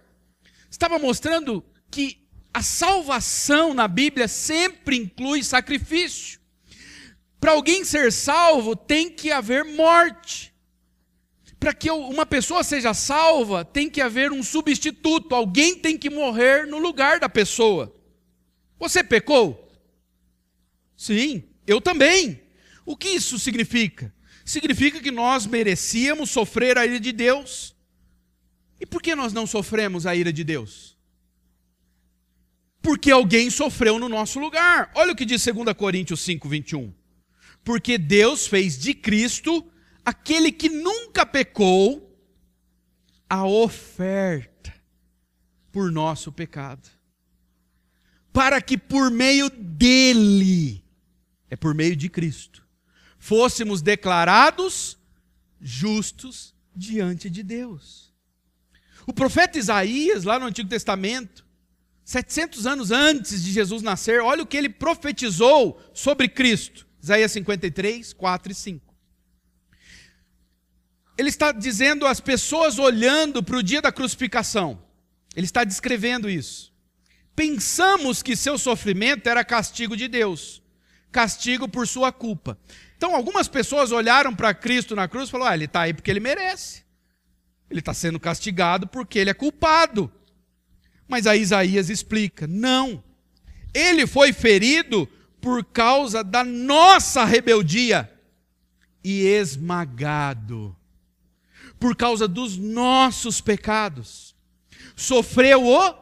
Estava 0.70 0.98
mostrando 0.98 1.64
que 1.98 2.20
a 2.54 2.62
salvação 2.62 3.74
na 3.74 3.88
Bíblia 3.88 4.28
sempre 4.28 4.96
inclui 4.96 5.44
sacrifício. 5.44 6.40
Para 7.40 7.54
alguém 7.54 7.84
ser 7.84 8.12
salvo, 8.12 8.76
tem 8.76 9.10
que 9.10 9.32
haver 9.32 9.66
morte. 9.66 10.54
Para 11.60 11.74
que 11.74 11.90
uma 11.90 12.24
pessoa 12.24 12.64
seja 12.64 12.94
salva, 12.94 13.66
tem 13.66 13.90
que 13.90 14.00
haver 14.00 14.32
um 14.32 14.44
substituto. 14.44 15.34
Alguém 15.34 15.80
tem 15.80 15.98
que 15.98 16.08
morrer 16.08 16.68
no 16.68 16.78
lugar 16.78 17.20
da 17.20 17.28
pessoa. 17.28 17.96
Você 18.78 19.04
pecou? 19.04 19.68
Sim, 20.96 21.46
eu 21.66 21.82
também. 21.82 22.44
O 22.86 22.96
que 22.96 23.10
isso 23.10 23.40
significa? 23.40 24.14
Significa 24.46 25.00
que 25.00 25.10
nós 25.10 25.48
merecíamos 25.48 26.30
sofrer 26.30 26.78
a 26.78 26.86
ira 26.86 27.00
de 27.00 27.12
Deus. 27.12 27.76
E 28.80 28.86
por 28.86 29.02
que 29.02 29.16
nós 29.16 29.34
não 29.34 29.48
sofremos 29.48 30.06
a 30.06 30.16
ira 30.16 30.32
de 30.32 30.44
Deus? 30.44 30.97
Porque 32.88 33.12
alguém 33.12 33.50
sofreu 33.50 34.00
no 34.00 34.08
nosso 34.08 34.40
lugar. 34.40 34.90
Olha 34.96 35.12
o 35.12 35.16
que 35.16 35.26
diz 35.26 35.44
2 35.44 35.74
Coríntios 35.76 36.22
5, 36.22 36.48
21. 36.48 36.94
Porque 37.62 37.98
Deus 37.98 38.48
fez 38.48 38.80
de 38.80 38.94
Cristo, 38.94 39.70
aquele 40.06 40.54
que 40.54 40.70
nunca 40.70 41.26
pecou, 41.26 42.18
a 43.30 43.46
oferta 43.46 44.74
por 45.70 45.92
nosso 45.92 46.32
pecado. 46.32 46.88
Para 48.32 48.62
que 48.62 48.78
por 48.78 49.12
meio 49.12 49.50
dele 49.50 50.82
é 51.50 51.58
por 51.58 51.76
meio 51.76 51.94
de 51.94 52.08
Cristo. 52.08 52.66
Fôssemos 53.20 53.82
declarados 53.82 54.98
justos 55.60 56.56
diante 56.74 57.30
de 57.30 57.44
Deus. 57.44 58.14
O 59.06 59.12
profeta 59.12 59.60
Isaías, 59.60 60.24
lá 60.24 60.40
no 60.40 60.46
Antigo 60.46 60.70
Testamento, 60.70 61.46
700 62.08 62.66
anos 62.66 62.90
antes 62.90 63.44
de 63.44 63.52
Jesus 63.52 63.82
nascer, 63.82 64.22
olha 64.22 64.42
o 64.42 64.46
que 64.46 64.56
ele 64.56 64.70
profetizou 64.70 65.78
sobre 65.94 66.30
Cristo. 66.30 66.88
Isaías 67.04 67.34
53, 67.34 68.14
4 68.14 68.52
e 68.54 68.56
5. 68.56 68.96
Ele 71.18 71.28
está 71.28 71.52
dizendo 71.52 72.08
às 72.08 72.22
pessoas 72.22 72.80
olhando 72.80 73.44
para 73.44 73.58
o 73.58 73.62
dia 73.62 73.82
da 73.82 73.92
crucificação. 73.92 74.82
Ele 75.36 75.46
está 75.46 75.66
descrevendo 75.66 76.30
isso. 76.30 76.74
pensamos 77.36 78.24
que 78.24 78.38
seu 78.38 78.58
sofrimento 78.58 79.28
era 79.28 79.44
castigo 79.44 79.96
de 79.98 80.08
Deus, 80.08 80.64
castigo 81.12 81.68
por 81.68 81.86
sua 81.86 82.10
culpa. 82.14 82.58
Então, 82.96 83.14
algumas 83.14 83.50
pessoas 83.50 83.92
olharam 83.92 84.34
para 84.34 84.54
Cristo 84.54 84.96
na 84.96 85.10
cruz 85.10 85.28
e 85.28 85.32
falaram: 85.32 85.52
ah, 85.52 85.56
ele 85.56 85.66
está 85.66 85.82
aí 85.82 85.94
porque 85.94 86.10
ele 86.10 86.22
merece. 86.22 86.86
Ele 87.70 87.82
está 87.82 87.94
sendo 87.94 88.18
castigado 88.18 88.88
porque 88.88 89.20
ele 89.20 89.30
é 89.30 89.34
culpado. 89.34 90.10
Mas 91.08 91.28
aí 91.28 91.42
Isaías 91.42 91.90
explica: 91.90 92.48
não. 92.48 93.04
Ele 93.74 94.08
foi 94.08 94.34
ferido 94.34 95.08
por 95.40 95.64
causa 95.64 96.24
da 96.24 96.44
nossa 96.44 97.24
rebeldia 97.24 98.12
e 99.04 99.22
esmagado 99.22 100.76
por 101.80 101.96
causa 101.96 102.28
dos 102.28 102.58
nossos 102.58 103.42
pecados. 103.42 104.36
Sofreu 104.96 105.68
o 105.68 105.96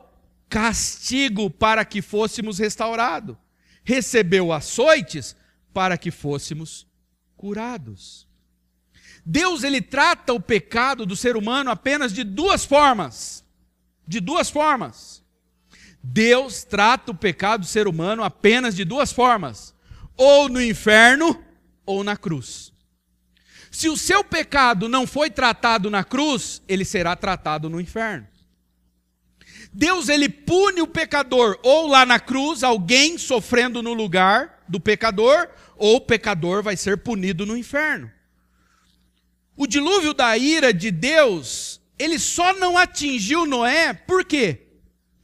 castigo 0.49 1.49
para 1.49 1.83
que 1.83 2.01
fôssemos 2.01 2.59
restaurados. 2.59 3.35
Recebeu 3.83 4.51
açoites 4.51 5.35
para 5.73 5.97
que 5.97 6.11
fôssemos 6.11 6.87
curados. 7.35 8.27
Deus 9.25 9.63
ele 9.63 9.81
trata 9.81 10.33
o 10.33 10.39
pecado 10.39 11.05
do 11.05 11.15
ser 11.15 11.35
humano 11.35 11.69
apenas 11.69 12.13
de 12.13 12.23
duas 12.23 12.63
formas. 12.63 13.43
De 14.07 14.19
duas 14.19 14.49
formas. 14.49 15.23
Deus 16.01 16.63
trata 16.63 17.11
o 17.11 17.15
pecado 17.15 17.61
do 17.61 17.65
ser 17.65 17.87
humano 17.87 18.23
apenas 18.23 18.75
de 18.75 18.85
duas 18.85 19.11
formas: 19.11 19.73
ou 20.15 20.47
no 20.47 20.61
inferno 20.61 21.43
ou 21.85 22.03
na 22.03 22.15
cruz. 22.15 22.71
Se 23.71 23.89
o 23.89 23.97
seu 23.97 24.23
pecado 24.23 24.87
não 24.87 25.05
foi 25.05 25.29
tratado 25.29 25.89
na 25.89 26.03
cruz, 26.03 26.61
ele 26.67 26.85
será 26.85 27.15
tratado 27.15 27.69
no 27.69 27.81
inferno. 27.81 28.27
Deus 29.73 30.07
ele 30.07 30.29
pune 30.29 30.81
o 30.81 30.87
pecador 30.87 31.59
ou 31.61 31.87
lá 31.87 32.05
na 32.05 32.17
cruz, 32.17 32.63
alguém 32.63 33.17
sofrendo 33.17 33.83
no 33.83 33.93
lugar 33.93 34.63
do 34.69 34.79
pecador, 34.79 35.49
ou 35.75 35.97
o 35.97 36.01
pecador 36.01 36.63
vai 36.63 36.77
ser 36.77 36.99
punido 36.99 37.45
no 37.45 37.57
inferno. 37.57 38.09
O 39.57 39.67
dilúvio 39.67 40.13
da 40.13 40.37
ira 40.37 40.73
de 40.73 40.91
Deus, 40.91 41.81
ele 41.97 42.19
só 42.19 42.53
não 42.53 42.77
atingiu 42.77 43.45
Noé, 43.45 43.93
por 43.93 44.25
quê? 44.25 44.67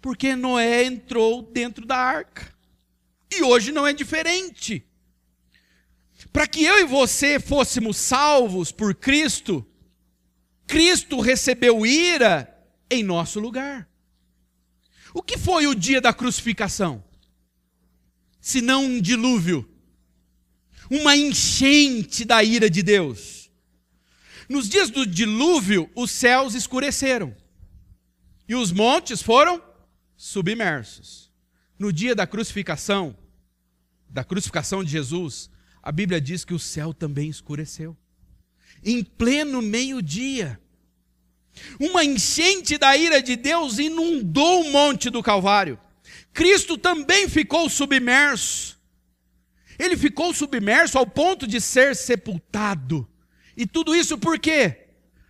Porque 0.01 0.35
Noé 0.35 0.85
entrou 0.85 1.41
dentro 1.41 1.85
da 1.85 1.97
arca. 1.97 2.53
E 3.29 3.43
hoje 3.43 3.71
não 3.71 3.85
é 3.85 3.93
diferente. 3.93 4.85
Para 6.31 6.47
que 6.47 6.63
eu 6.63 6.79
e 6.79 6.85
você 6.85 7.39
fôssemos 7.39 7.97
salvos 7.97 8.71
por 8.71 8.95
Cristo, 8.95 9.65
Cristo 10.65 11.19
recebeu 11.19 11.85
ira 11.85 12.47
em 12.89 13.03
nosso 13.03 13.39
lugar. 13.39 13.89
O 15.13 15.21
que 15.21 15.37
foi 15.37 15.67
o 15.67 15.75
dia 15.75 15.99
da 15.99 16.13
crucificação? 16.13 17.03
Se 18.39 18.61
não 18.61 18.85
um 18.85 19.01
dilúvio, 19.01 19.69
uma 20.89 21.15
enchente 21.15 22.23
da 22.25 22.43
ira 22.43 22.69
de 22.69 22.81
Deus. 22.81 23.40
Nos 24.51 24.67
dias 24.67 24.89
do 24.89 25.05
dilúvio, 25.05 25.89
os 25.95 26.11
céus 26.11 26.55
escureceram 26.55 27.33
e 28.49 28.53
os 28.53 28.69
montes 28.69 29.21
foram 29.21 29.63
submersos. 30.17 31.31
No 31.79 31.93
dia 31.93 32.13
da 32.13 32.27
crucificação, 32.27 33.15
da 34.09 34.25
crucificação 34.25 34.83
de 34.83 34.91
Jesus, 34.91 35.49
a 35.81 35.89
Bíblia 35.89 36.19
diz 36.19 36.43
que 36.43 36.53
o 36.53 36.59
céu 36.59 36.93
também 36.93 37.29
escureceu. 37.29 37.95
Em 38.83 39.01
pleno 39.05 39.61
meio-dia, 39.61 40.59
uma 41.79 42.03
enchente 42.03 42.77
da 42.77 42.97
ira 42.97 43.23
de 43.23 43.37
Deus 43.37 43.79
inundou 43.79 44.65
o 44.65 44.69
monte 44.73 45.09
do 45.09 45.23
Calvário. 45.23 45.79
Cristo 46.33 46.77
também 46.77 47.29
ficou 47.29 47.69
submerso. 47.69 48.77
Ele 49.79 49.95
ficou 49.95 50.33
submerso 50.33 50.97
ao 50.97 51.07
ponto 51.07 51.47
de 51.47 51.61
ser 51.61 51.95
sepultado. 51.95 53.07
E 53.61 53.67
tudo 53.67 53.95
isso 53.95 54.17
por 54.17 54.39
quê? 54.39 54.87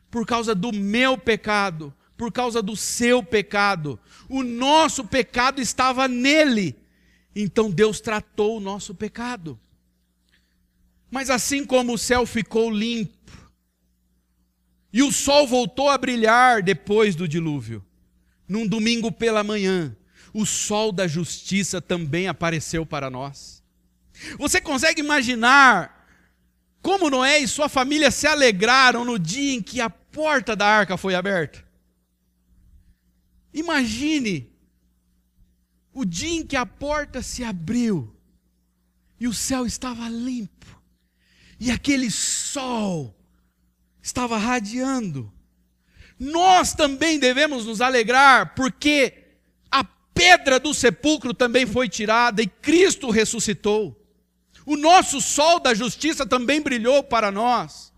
Por 0.10 0.26
causa 0.26 0.56
do 0.56 0.72
meu 0.72 1.18
pecado, 1.18 1.94
por 2.16 2.32
causa 2.32 2.62
do 2.62 2.78
seu 2.78 3.22
pecado. 3.22 4.00
O 4.30 4.42
nosso 4.42 5.04
pecado 5.04 5.60
estava 5.60 6.08
nele. 6.08 6.78
Então 7.36 7.70
Deus 7.70 8.00
tratou 8.00 8.56
o 8.56 8.62
nosso 8.62 8.96
pecado. 8.96 9.60
Mas 11.10 11.30
assim 11.30 11.66
como 11.66 11.96
o 11.96 11.98
céu 11.98 12.26
ficou 12.26 12.72
limpo, 12.72 13.52
e 14.94 15.04
o 15.04 15.12
sol 15.12 15.46
voltou 15.46 15.90
a 15.90 15.98
brilhar 15.98 16.64
depois 16.64 17.18
do 17.18 17.28
dilúvio, 17.28 17.86
num 18.48 18.66
domingo 18.66 19.12
pela 19.12 19.44
manhã, 19.44 19.94
o 20.34 20.46
sol 20.46 20.94
da 20.94 21.06
justiça 21.06 21.82
também 21.82 22.30
apareceu 22.30 22.86
para 22.86 23.10
nós. 23.10 23.62
Você 24.38 24.62
consegue 24.62 25.02
imaginar 25.02 26.01
como 26.82 27.10
Noé 27.10 27.40
e 27.40 27.48
sua 27.48 27.70
família 27.70 28.10
se 28.10 28.26
alegraram 28.26 29.06
no 29.06 29.20
dia 29.20 29.54
em 29.54 29.62
que 29.62 29.80
a 29.80 29.90
porta 29.90 30.56
da 30.56 30.66
arca 30.66 30.98
foi 30.98 31.14
aberta? 31.14 31.64
Imagine 33.54 34.52
o 35.94 36.06
dia 36.06 36.40
em 36.40 36.46
que 36.46 36.56
a 36.56 36.66
porta 36.66 37.22
se 37.22 37.44
abriu 37.44 38.16
e 39.20 39.28
o 39.28 39.34
céu 39.34 39.66
estava 39.66 40.10
limpo 40.10 40.82
e 41.60 41.70
aquele 41.70 42.10
sol 42.10 43.16
estava 44.02 44.36
radiando. 44.36 45.32
Nós 46.18 46.74
também 46.74 47.20
devemos 47.20 47.66
nos 47.68 47.82
alegrar, 47.82 48.56
porque 48.56 49.14
a 49.70 49.84
pedra 49.84 50.60
do 50.60 50.74
sepulcro 50.74 51.36
também 51.36 51.68
foi 51.68 51.88
tirada 51.88 52.42
e 52.42 52.48
Cristo 52.48 53.12
ressuscitou. 53.12 54.01
O 54.66 54.78
nosso 54.78 55.20
sol 55.20 55.60
da 55.60 55.74
justiça 55.74 56.26
também 56.26 56.62
brilhou 56.62 57.04
para 57.04 57.32
nós. 57.32 57.92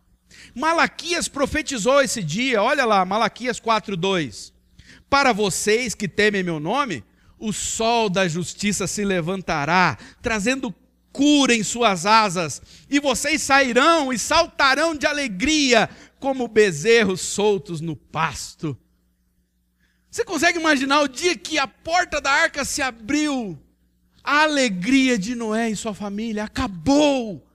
Malaquias 0.56 1.28
profetizou 1.28 2.02
esse 2.02 2.24
dia, 2.24 2.62
olha 2.62 2.86
lá, 2.86 3.04
Malaquias 3.06 3.60
4:2. 3.60 4.54
Para 5.10 5.34
vocês 5.34 5.94
que 5.94 6.08
temem 6.08 6.44
meu 6.44 6.60
nome, 6.60 7.04
o 7.38 7.52
sol 7.52 8.10
da 8.10 8.28
justiça 8.28 8.88
se 8.88 9.04
levantará, 9.04 9.98
trazendo 10.22 10.74
cura 11.12 11.54
em 11.54 11.64
suas 11.64 12.06
asas, 12.06 12.62
e 12.90 13.00
vocês 13.00 13.42
sairão 13.42 14.12
e 14.12 14.18
saltarão 14.18 14.96
de 14.96 15.06
alegria, 15.06 15.90
como 16.20 16.48
bezerros 16.48 17.22
soltos 17.22 17.82
no 17.82 17.96
pasto. 17.96 18.78
Você 20.10 20.24
consegue 20.24 20.60
imaginar 20.60 21.02
o 21.02 21.08
dia 21.08 21.36
que 21.36 21.58
a 21.58 21.68
porta 21.68 22.22
da 22.22 22.32
arca 22.32 22.64
se 22.64 22.82
abriu? 22.82 23.60
A 24.24 24.44
alegria 24.44 25.18
de 25.18 25.36
Noé 25.36 25.70
e 25.70 25.76
sua 25.76 25.94
família 25.94 26.46
acabou. 26.46 27.46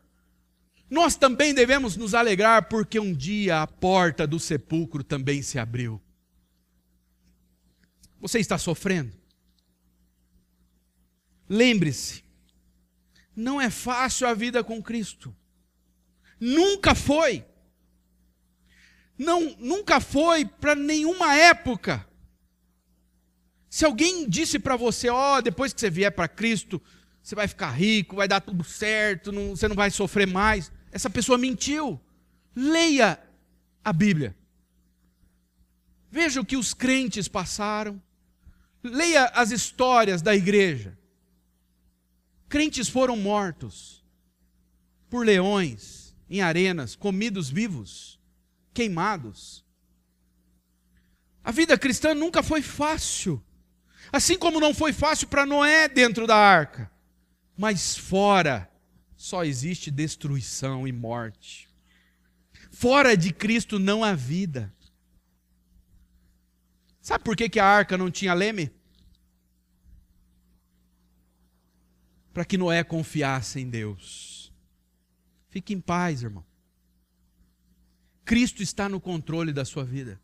Nós 0.91 1.17
também 1.17 1.55
devemos 1.55 1.97
nos 1.97 2.15
alegrar, 2.15 2.69
porque 2.69 2.99
um 2.99 3.15
dia 3.15 3.63
a 3.63 3.67
porta 3.67 4.27
do 4.27 4.39
sepulcro 4.39 5.03
também 5.03 5.43
se 5.43 5.59
abriu. 5.59 6.01
Você 8.21 8.39
está 8.39 8.59
sofrendo? 8.59 9.17
Lembre-se, 11.49 12.23
não 13.35 13.61
é 13.61 13.71
fácil 13.71 14.27
a 14.27 14.35
vida 14.35 14.65
com 14.65 14.83
Cristo. 14.83 15.35
Nunca 16.41 16.95
foi. 16.95 17.45
Não, 19.17 19.57
nunca 19.59 20.01
foi 20.01 20.45
para 20.45 20.75
nenhuma 20.75 21.35
época. 21.37 22.08
Se 23.71 23.85
alguém 23.85 24.29
disse 24.29 24.59
para 24.59 24.77
você, 24.77 25.09
ó, 25.09 25.39
oh, 25.39 25.43
depois 25.43 25.73
que 25.73 25.81
você 25.81 25.91
vier 25.91 26.11
para 26.11 26.29
Cristo, 26.29 26.81
você 27.23 27.35
vai 27.35 27.47
ficar 27.47 27.71
rico, 27.71 28.17
vai 28.17 28.27
dar 28.27 28.41
tudo 28.41 28.65
certo, 28.65 29.31
não, 29.31 29.51
você 29.51 29.69
não 29.69 29.77
vai 29.77 29.91
sofrer 29.91 30.27
mais. 30.27 30.73
Essa 30.91 31.11
pessoa 31.11 31.37
mentiu. 31.37 32.01
Leia 32.57 33.21
a 33.85 33.93
Bíblia. 33.93 34.35
Veja 36.11 36.41
o 36.41 36.45
que 36.45 36.57
os 36.57 36.73
crentes 36.73 37.29
passaram. 37.29 38.03
Leia 38.83 39.27
as 39.27 39.51
histórias 39.51 40.23
da 40.23 40.35
igreja. 40.35 40.99
Crentes 42.49 42.89
foram 42.89 43.17
mortos 43.17 44.03
por 45.11 45.27
leões 45.27 46.17
em 46.31 46.41
arenas, 46.41 46.97
comidos 46.97 47.51
vivos, 47.51 48.19
queimados. 48.73 49.65
A 51.45 51.51
vida 51.51 51.77
cristã 51.79 52.15
nunca 52.15 52.43
foi 52.43 52.63
fácil. 52.63 53.43
Assim 54.13 54.39
como 54.39 54.61
não 54.61 54.75
foi 54.75 54.93
fácil 54.93 55.29
para 55.29 55.47
Noé 55.47 55.89
dentro 55.89 56.27
da 56.27 56.37
arca. 56.37 56.91
Mas 57.57 57.97
fora 57.97 58.71
só 59.17 59.45
existe 59.45 59.91
destruição 59.91 60.87
e 60.87 60.93
morte. 60.93 61.69
Fora 62.71 63.17
de 63.17 63.33
Cristo 63.33 63.79
não 63.79 64.05
há 64.05 64.15
vida. 64.15 64.73
Sabe 67.01 67.25
por 67.25 67.37
que, 67.37 67.49
que 67.49 67.59
a 67.59 67.67
arca 67.67 67.97
não 67.97 68.11
tinha 68.11 68.35
leme? 68.35 68.71
para 72.39 72.45
que 72.45 72.57
Noé 72.57 72.85
confiasse 72.85 73.59
em 73.59 73.69
Deus. 73.69 74.53
Fique 75.49 75.75
em 75.75 75.81
paz, 75.81 76.23
irmão. 76.23 76.47
Cristo 78.25 78.63
está 78.63 78.89
no 78.89 79.01
controle 79.01 79.53
da 79.53 79.65
sua 79.65 79.85
vida. 79.85 80.21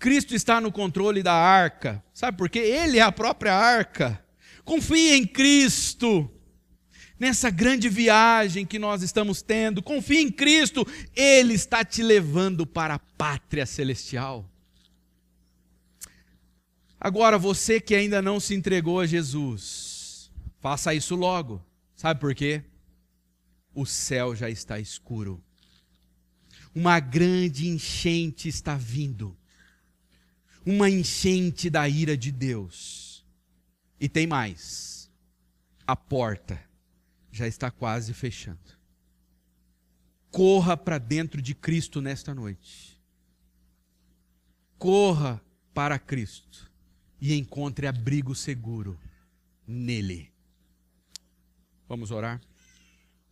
Cristo 0.00 0.34
está 0.34 0.62
no 0.62 0.72
controle 0.72 1.22
da 1.22 1.34
arca. 1.34 2.02
Sabe 2.14 2.38
por 2.38 2.48
quê? 2.48 2.58
Ele 2.58 2.98
é 2.98 3.02
a 3.02 3.12
própria 3.12 3.54
arca. 3.54 4.24
Confie 4.64 5.12
em 5.12 5.26
Cristo. 5.26 6.28
Nessa 7.18 7.50
grande 7.50 7.86
viagem 7.86 8.64
que 8.64 8.78
nós 8.78 9.02
estamos 9.02 9.42
tendo, 9.42 9.82
confie 9.82 10.20
em 10.20 10.30
Cristo, 10.30 10.86
Ele 11.14 11.52
está 11.52 11.84
te 11.84 12.02
levando 12.02 12.66
para 12.66 12.94
a 12.94 12.98
pátria 12.98 13.66
celestial. 13.66 14.50
Agora, 16.98 17.36
você 17.36 17.78
que 17.78 17.94
ainda 17.94 18.22
não 18.22 18.40
se 18.40 18.54
entregou 18.54 19.00
a 19.00 19.06
Jesus, 19.06 20.30
faça 20.60 20.94
isso 20.94 21.14
logo. 21.14 21.62
Sabe 21.94 22.18
por 22.18 22.34
quê? 22.34 22.64
O 23.74 23.84
céu 23.84 24.34
já 24.34 24.48
está 24.48 24.80
escuro. 24.80 25.44
Uma 26.74 27.00
grande 27.00 27.68
enchente 27.68 28.48
está 28.48 28.76
vindo. 28.76 29.36
Uma 30.64 30.88
enchente 30.88 31.70
da 31.70 31.88
ira 31.88 32.16
de 32.16 32.30
Deus. 32.30 33.24
E 33.98 34.08
tem 34.08 34.26
mais. 34.26 35.10
A 35.86 35.96
porta 35.96 36.60
já 37.30 37.46
está 37.46 37.70
quase 37.70 38.12
fechando. 38.14 38.58
Corra 40.30 40.76
para 40.76 40.98
dentro 40.98 41.42
de 41.42 41.54
Cristo 41.54 42.00
nesta 42.00 42.34
noite. 42.34 43.00
Corra 44.78 45.40
para 45.74 45.98
Cristo 45.98 46.70
e 47.20 47.34
encontre 47.34 47.86
abrigo 47.86 48.34
seguro 48.34 48.98
nele. 49.66 50.32
Vamos 51.88 52.10
orar? 52.10 52.40